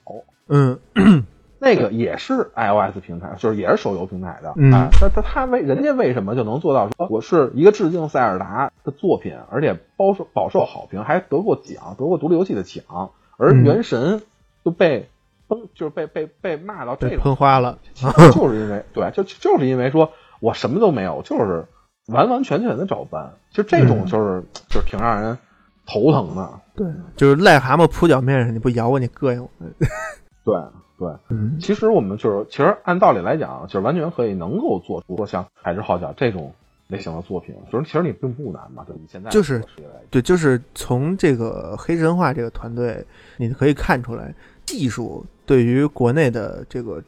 [0.47, 0.79] 嗯，
[1.59, 4.53] 那个也是 iOS 平台，就是也是手游平台的。
[4.57, 12.83] 嗯，他他他为人家为什么就能做到说我是一个致敬塞尔达的作品，而且饱受饱受好评，还得过奖，得过独立游戏的奖，
[13.37, 14.19] 而《原神》
[14.65, 15.09] 就被
[15.47, 20.11] 崩，就是被被被骂到这种喷花了，就是因为对，就就是因为说
[20.43, 21.65] 我什么都没有，就是
[22.07, 25.37] 完完全全的照搬，就这种就是就是挺让人
[25.85, 26.59] 头疼的。
[26.75, 26.85] 对，
[27.15, 29.49] 就是癞蛤蟆扑脚面上，你不咬我，你膈应我。
[30.43, 30.53] 对
[30.99, 36.53] 对，嗯，其实我们就是，其实按道理来讲，就是完全可以能够做出像《海之号角》这种
[36.87, 39.63] 类型的作品，就是其实你并不难嘛，对你现在就是
[40.11, 43.05] 对，就是从这个黑神话这个团队，
[43.37, 44.35] 你可以看出来，
[44.65, 47.03] 技术对于国内的这个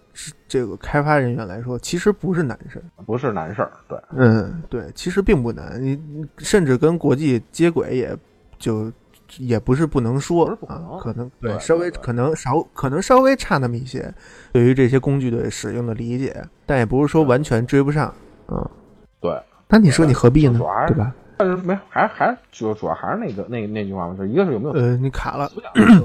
[0.48, 6.00] 这个开发人员来说，其实不是难事儿，不是难事儿，对，嗯，对，其实并不难，你
[6.38, 8.18] 甚至跟国际接轨，也
[8.58, 8.92] 就。
[9.40, 14.14] 也不是不能说啊，可能对稍微可能少可能稍微差那么一些，
[14.54, 18.14] 对于这些工具的使用的理解，但也不是说完全追不上，
[18.50, 18.70] 嗯，
[19.20, 19.36] 对。
[19.68, 20.60] 那你说你何必呢？
[20.88, 21.12] 对吧？
[21.38, 26.04] 但是没还还主主要还是那个那那句话嘛，就一个是有没有呃你卡了，呃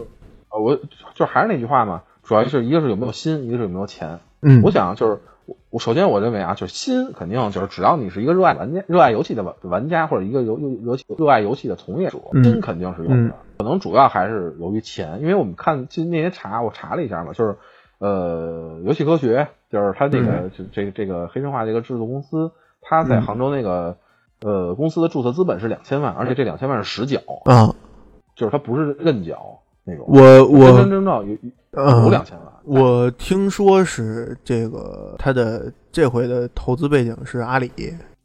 [0.50, 0.78] 我
[1.14, 4.20] 就还是那句话嘛，主要是一个是有没有心，一个是有没有钱。
[4.42, 5.20] 嗯，我想就是。
[5.68, 13.34] 我首先我认为啊，就是心肯定就是只要你是一个热爱玩家、热爱游戏的玩玩家，或者一个游游游戏热爱游戏的从业者，心肯定是有的。
[13.58, 17.56] 可能主要还是由于钱，因为我们看就那些查，我查了一下嘛，就是
[17.98, 23.96] 呃，游戏科学就是他这个就这个这个黑神话这个制作公司，他在杭州那个
[24.40, 27.74] 呃公司的注册资本是两千万，而且这两千万是实缴啊，
[28.36, 30.06] 就是他不是认缴那种。
[30.08, 32.46] 我我真真正正有有两千万。
[32.64, 37.70] 我听说是这个，他的这回的投资背景是阿里。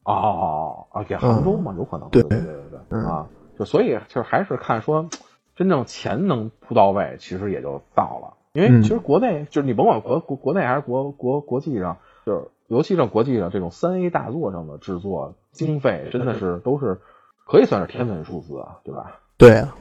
[0.03, 2.07] 哦哦哦，给杭州嘛，有可能。
[2.09, 2.53] 对对对
[2.89, 3.25] 对啊，
[3.57, 5.09] 就所以就还是看说，
[5.55, 8.33] 真正钱能铺到位，其实也就到了。
[8.53, 16.99] 因为其实国内就是你甭管国国国内还是国国国际上，就是尤其像国际上这种三 A 大作上的制作经费，真的是都是
[17.47, 19.19] 可以算是天文数字啊，对吧？
[19.37, 19.75] 对啊，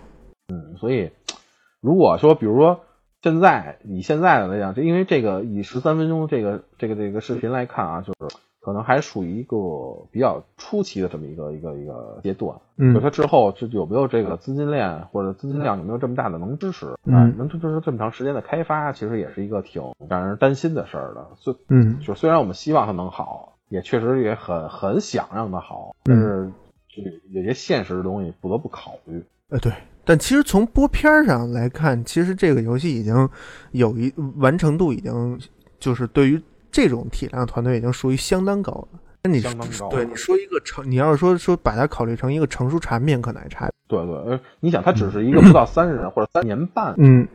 [0.49, 1.11] 嗯，所以
[1.85, 2.81] 如果说比如说。
[3.25, 9.57] 现在以现在的来讲，就因为这个以十三分钟这个这个这个视频来看啊，就是可能还属于一个
[10.13, 12.59] 比较初期的这么一个一个一个阶段。
[12.77, 16.99] 嗯，就它之后就有没有这个资金链或者资金量有没有这么大的能支持？
[17.07, 21.29] 嗯，能支持这么长时间的开发，其实也是一个挺让人担心的事儿的。
[21.37, 26.53] 所嗯，就虽然我们希望它能好，也确实也很很想让它好，但是
[26.89, 29.25] 就有些现实的东西不得不考虑。
[29.49, 29.73] 呃，对。
[30.05, 33.29] 但其实从播片上来看，其实这个游戏已经
[33.73, 35.41] 有一完成度，已经
[35.79, 36.41] 就是对于
[36.71, 39.01] 这种体量团队已经属于相当高了。
[39.23, 39.41] 那你
[39.91, 43.71] 对你说一个成，你要是说说把它考虑成一个成熟产品，可能还差。
[43.89, 47.27] 对对，呃，你想，它只是一个不到三十人或者三年半，嗯，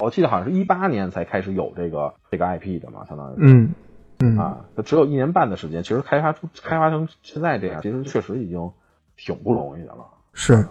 [0.00, 3.70] 我记得好像是一八年才开始有这个这个 IP 的嘛，相当于，嗯
[4.18, 8.68] 嗯啊，它只有一年半的时间，其实开发出开发成现在这样，其实确实已经
[9.16, 10.04] 挺不容易的了。
[10.32, 10.66] 是。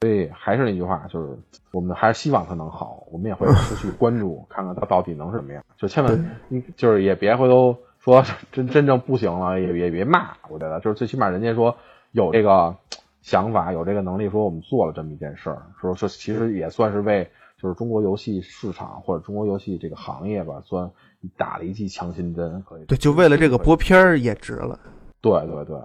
[0.00, 1.36] 所以还是那句话，就是
[1.72, 5.64] 我们还是希望它能好，我们也会持续关注，看看它到底能什么样。
[5.76, 10.36] 就千万你就是也别回头说真真正不行了，也也别骂。
[10.48, 11.76] 我觉得就是最起码人家说
[12.12, 12.76] 有这个
[13.22, 17.28] 想法，有这个能力，说我们做了这么一件事儿，说说其实也算是为
[17.60, 20.88] 就是中国游戏市场或者中国游戏这个行业吧，算
[21.36, 22.62] 打了一剂强心针。
[22.62, 24.78] 可以对，就为了这个播片儿也值了。
[25.20, 25.76] 对对对。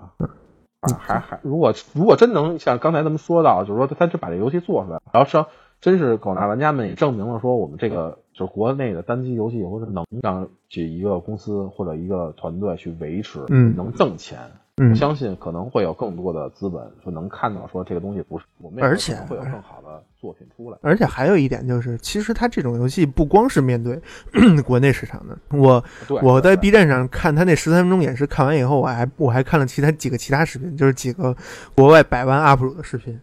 [0.84, 5.46] 啊，还还，如果如果真能像刚才咱们说到，就是说他就把这游戏做出来，然后是
[5.80, 14.40] 真是广大玩家们也证明了说，我们这个就是国内的单机游戏，以后是能让这一个公司或者一个团队去维持，嗯，能挣钱。
[14.78, 20.78] 我相信可能会有更多的资本，就能看到说这个东西不是我们，而且会有更好的作品出来。
[20.82, 24.02] 而且还有一点就是，其实它这种游戏不光是面对
[24.66, 25.38] 国内市场的。
[25.56, 25.84] 我
[26.24, 31.36] 我在 B 站上看他那十三分钟演示，看完以后，我还我还看了其他几个其他视频，就是几个
[31.76, 33.20] 国外百万 UP 主的视频，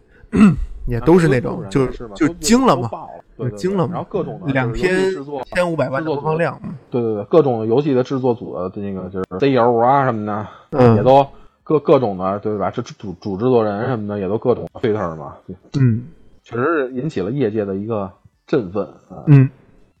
[0.87, 2.89] 也都是那种就是就惊了嘛，
[3.37, 3.93] 就惊了嘛。
[3.93, 5.11] 然后各种两天
[5.53, 6.57] 千五百万播放量，
[6.89, 10.25] 对对对，各种游戏的制作组的那个就是 CEO 啊什么
[10.71, 11.27] 的，也都。
[11.71, 12.69] 各各种的，对吧？
[12.69, 15.37] 这主主制作人什么的也都各种 Twitter 嘛，
[15.79, 16.03] 嗯，
[16.43, 18.11] 确实引起了业界的一个
[18.45, 19.23] 振奋啊。
[19.27, 19.49] 嗯，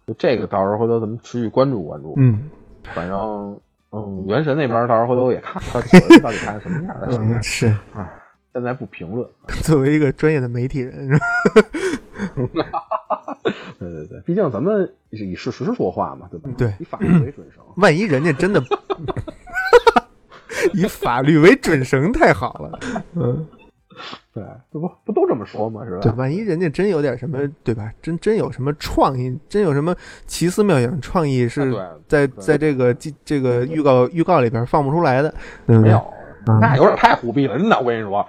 [0.05, 2.13] 就这个到时候回头咱们持续关注关注。
[2.17, 2.49] 嗯，
[2.93, 3.57] 反正
[3.91, 5.61] 嗯，原神那边到时候回头也看，
[6.21, 7.07] 到底看什么样的。
[7.17, 8.11] 嗯，是啊，
[8.53, 9.25] 现在不评论。
[9.63, 11.25] 作为一个专业的媒体人，是吧
[13.79, 16.49] 对对对，毕竟咱们以事实说话嘛，对吧？
[16.57, 17.63] 对，以法律为准绳。
[17.77, 18.61] 万一人家真的。
[20.73, 22.79] 以法律为准绳太好了，
[23.15, 23.45] 嗯，
[24.33, 25.83] 对，这不不都这么说吗？
[25.85, 25.99] 是吧？
[26.01, 27.91] 对，万一人家真有点什么，对吧？
[28.01, 29.95] 真真有什么创意，真有什么
[30.25, 31.73] 奇思妙想创意，是
[32.07, 32.95] 在在这个
[33.25, 35.33] 这个预告预告里边放不出来的，
[35.65, 36.03] 没有，
[36.59, 38.25] 那有点太虎逼了，真的，我跟你说，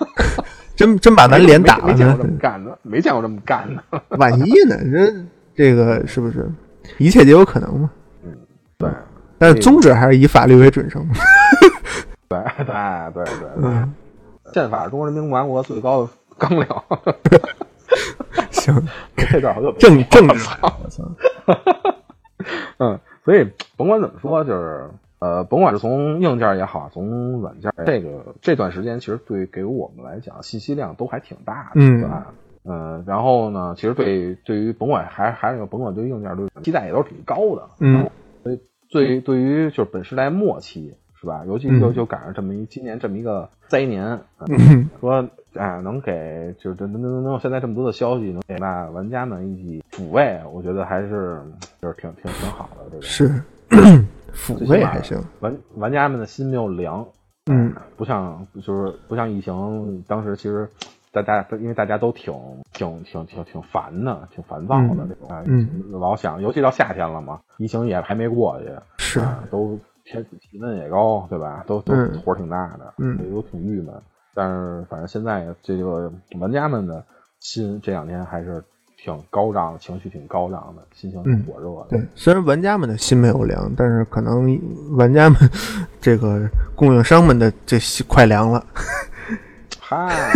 [0.76, 4.76] 真真把咱脸打了，没见过这么干的，没见过这么干的，万一呢？
[4.90, 6.50] 这这个是不是？
[6.98, 7.90] 一切皆有可能嘛。
[8.24, 8.32] 嗯，
[8.78, 8.88] 对。
[9.38, 11.04] 但是宗旨还是以法律为准绳。
[12.28, 12.38] 对
[13.12, 13.94] 对对对，嗯，
[14.52, 16.66] 宪法中华人民共和国最高的纲领。
[18.50, 18.74] 行，
[19.16, 21.12] 这段好就正正我操！
[22.78, 32.26] 嗯，所以甭管怎么说，就是呃，甭管是从硬件也好，从软件，这个这段时间其实对给我们来讲，信息量都还挺大的，嗯对吧？
[32.68, 38.10] 嗯，然后呢，其实对对于甭管还还是有甭管对于硬件对期待也都是挺高的，嗯，
[38.42, 38.60] 所以
[38.90, 41.42] 对于对于就是本时代末期是吧？
[41.46, 51.40] 尤其嗯就就赶上这么一今年这么一个灾年，嗯 说哎，能给就是能能能有现在这么多的消息，能给那玩家们一起抚慰，我觉得还是
[51.80, 53.42] 就是挺挺挺好的，这个是
[54.34, 55.18] 抚慰还行。
[55.40, 57.06] 玩玩家们的心没有凉，
[57.50, 60.68] 嗯，不像就是不像疫情当时其实
[61.10, 62.34] 大家因为大家都挺
[62.74, 71.64] 挺挺挺挺烦的，挺烦躁的嗯这种，哎嗯老想，尤其到夏天了嘛，疫情也还没过去，是啊都天气温也高，对吧？
[71.66, 73.92] 都都嗯火挺大的，嗯都挺郁闷。
[74.34, 77.04] 但是反正现在这个玩家们的
[77.40, 78.62] 心这两天还是
[78.96, 81.86] 挺高涨，情绪挺高涨的，心情挺嗯火热的。
[81.90, 84.58] 对，虽然玩家们的心没有凉，但是可能
[84.96, 85.38] 玩家们
[86.00, 88.64] 这个供应商们的这心快凉了。
[89.80, 90.32] 嗨，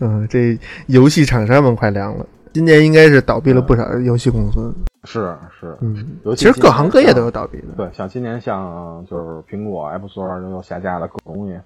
[0.00, 2.26] 嗯、这游戏厂商们快凉了。
[2.52, 4.74] 今年应该是倒闭了不少游戏公司。
[5.04, 7.68] 是是，嗯，尤其其实各行各业都有倒闭的。
[7.76, 11.58] 对，像今年像就是苹果 App Store 又下架了各种东西，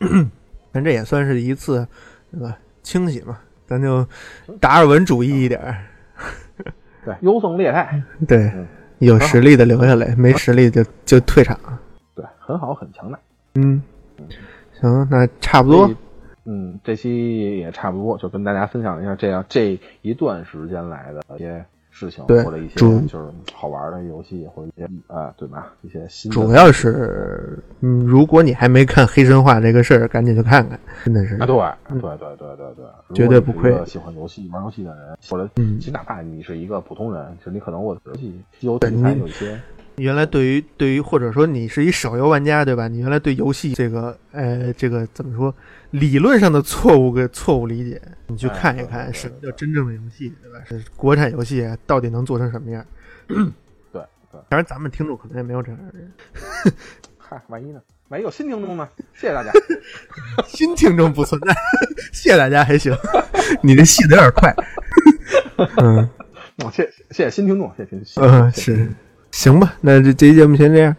[0.00, 0.30] 嗯，
[0.70, 1.86] 但这也算是一次，
[2.30, 2.56] 对吧？
[2.82, 4.06] 清洗嘛，咱就
[4.60, 5.76] 达尔文主义一点儿，
[7.04, 8.66] 对，优胜劣汰，对嗯，
[8.98, 11.58] 有实力的留下来，没实力就就退场。
[12.14, 13.18] 对，很好，很强大。
[13.54, 13.82] 嗯，
[14.80, 15.90] 行，那差不多。
[16.44, 21.64] 嗯，这期也差不多，就跟大家分享一下这样这一段时间来的一些
[22.00, 25.72] 事情，对或者一些主就是好玩的游戏，或者一些啊，对吧？
[25.82, 31.34] 一些新的主要是，嗯，如果你还没看黑神话这个事儿，赶紧去看看，真的是。
[31.36, 31.56] 啊，对，
[31.88, 33.70] 对对对对对，嗯绝对不亏。
[33.84, 35.78] 喜欢游戏、玩游戏的人，或者嗯。
[35.78, 39.58] 其实哪怕你是一个普通人，其实你可能我的游戏游对题材你有一些
[40.02, 42.88] 原来对于对于或者说你是一手游玩家，对吧？
[42.88, 45.54] 你原来对游戏这个呃这个怎么说
[45.90, 50.58] 理论上的错误个错误理解，你去哎看一看什么叫真正的游戏，对吧？
[50.68, 52.84] 是国产游戏到底能做成什么样？
[53.28, 53.36] 对
[53.92, 54.40] 对。
[54.48, 56.12] 当然，咱们听众可能也没有这样的人，
[57.18, 57.80] 嗨，万一呢？
[58.08, 58.88] 万一有新听众呢？
[59.14, 59.52] 谢谢大家。
[60.46, 61.54] 新听众不存在，
[62.12, 62.92] 谢谢大家还行，
[63.62, 64.54] 你这戏的有点快，
[65.82, 66.08] 嗯
[66.64, 68.90] 我，谢谢谢新听众，谢谢谢谢嗯谢谢是，
[69.30, 70.94] 行吧，那这这期节目先这样，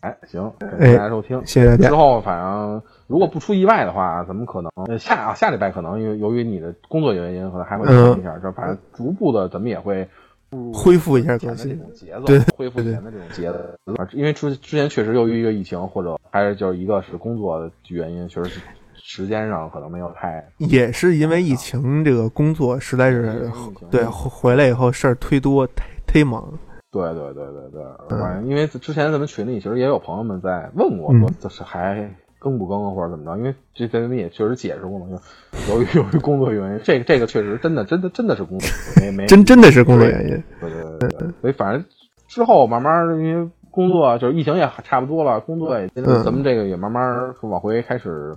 [0.00, 1.40] 哎，行，感哎谢大家收听。
[1.46, 10.08] 谢谢大家之，后反正如果不出意外的话，咱们可能呃下啊下礼拜可能因为由于你的工作原因，可能还会嗯停一下，就反正逐步的咱们也会
[10.72, 13.58] 恢复一下前种节奏，对恢复以前的这种节奏。
[14.12, 18.60] 因为之之前确实由于一个疫情，或者还是就是一个是工作的原因，确实是
[18.94, 23.50] 时间上可能没有太也是因为疫情这个工作实在是
[23.90, 25.72] 对回回来以后事儿忒多忒
[26.06, 26.52] 忒忙，
[26.94, 33.36] 对对对对对，嗯反正因为之前咱们群里其实也有朋友们在问过，嗯说这是还更不更或者怎么着？
[33.36, 35.06] 因为这咱们也确实解释过嘛，
[35.66, 38.68] 就由于 由于工作原因，这个这个确实真的真的真的是工作
[39.00, 40.42] 原因，没没 真真的是工作原因。
[40.60, 41.84] 对对对所以反正
[42.28, 48.36] 之后慢慢因为工作就是疫情也差不多了，工作也嗯咱们这个也慢慢往回开始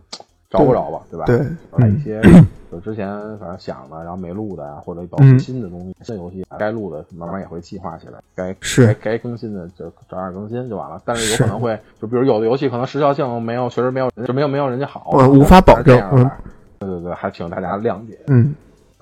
[0.49, 1.25] 找不着吧，对吧？
[1.27, 1.39] 对
[1.69, 2.19] 把一些
[2.71, 3.07] 就之前
[3.39, 11.01] 反正想的，然后没录的呀，或者搞嗯新的东西、新游戏该录的慢慢也会计划起来，该是该该更新的就早点更新就完了。
[11.05, 16.29] 但是有可能会就比如有的游戏可能时效性没有，确实没有就没有没有人家好，我无法保证
[16.79, 18.19] 对对对，还请大家谅解。
[18.27, 18.53] 嗯，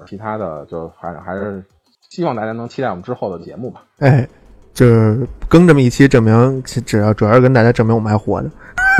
[0.05, 1.63] 其他的就还是还是
[2.09, 3.83] 希望大家能期待我们之后的节目吧。
[3.99, 4.27] 哎，
[4.73, 8.49] 就是更这么一期，证明只要主要是跟大家证明我们还活着，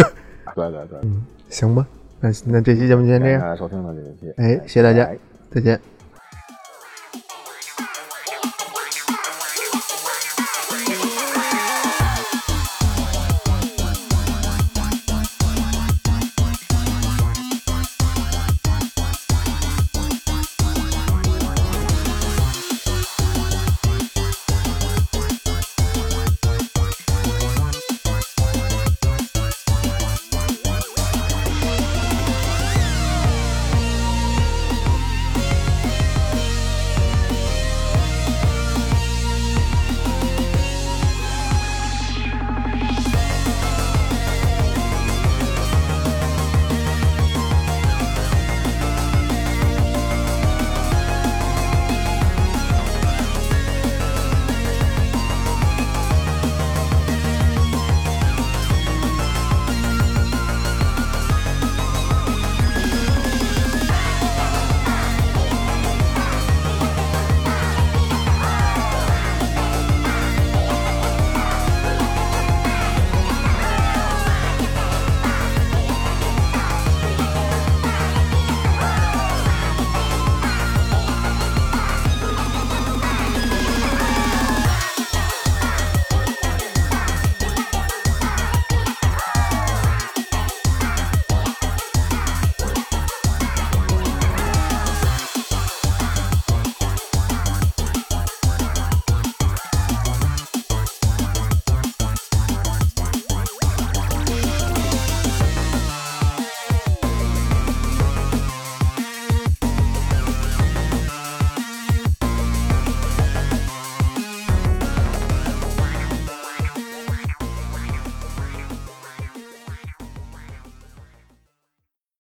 [0.56, 1.86] 对对对，嗯行吧？
[2.26, 5.08] 那那这期节目就先这样，感谢大家收听的这一期，哎谢谢大家
[5.52, 5.80] 再见。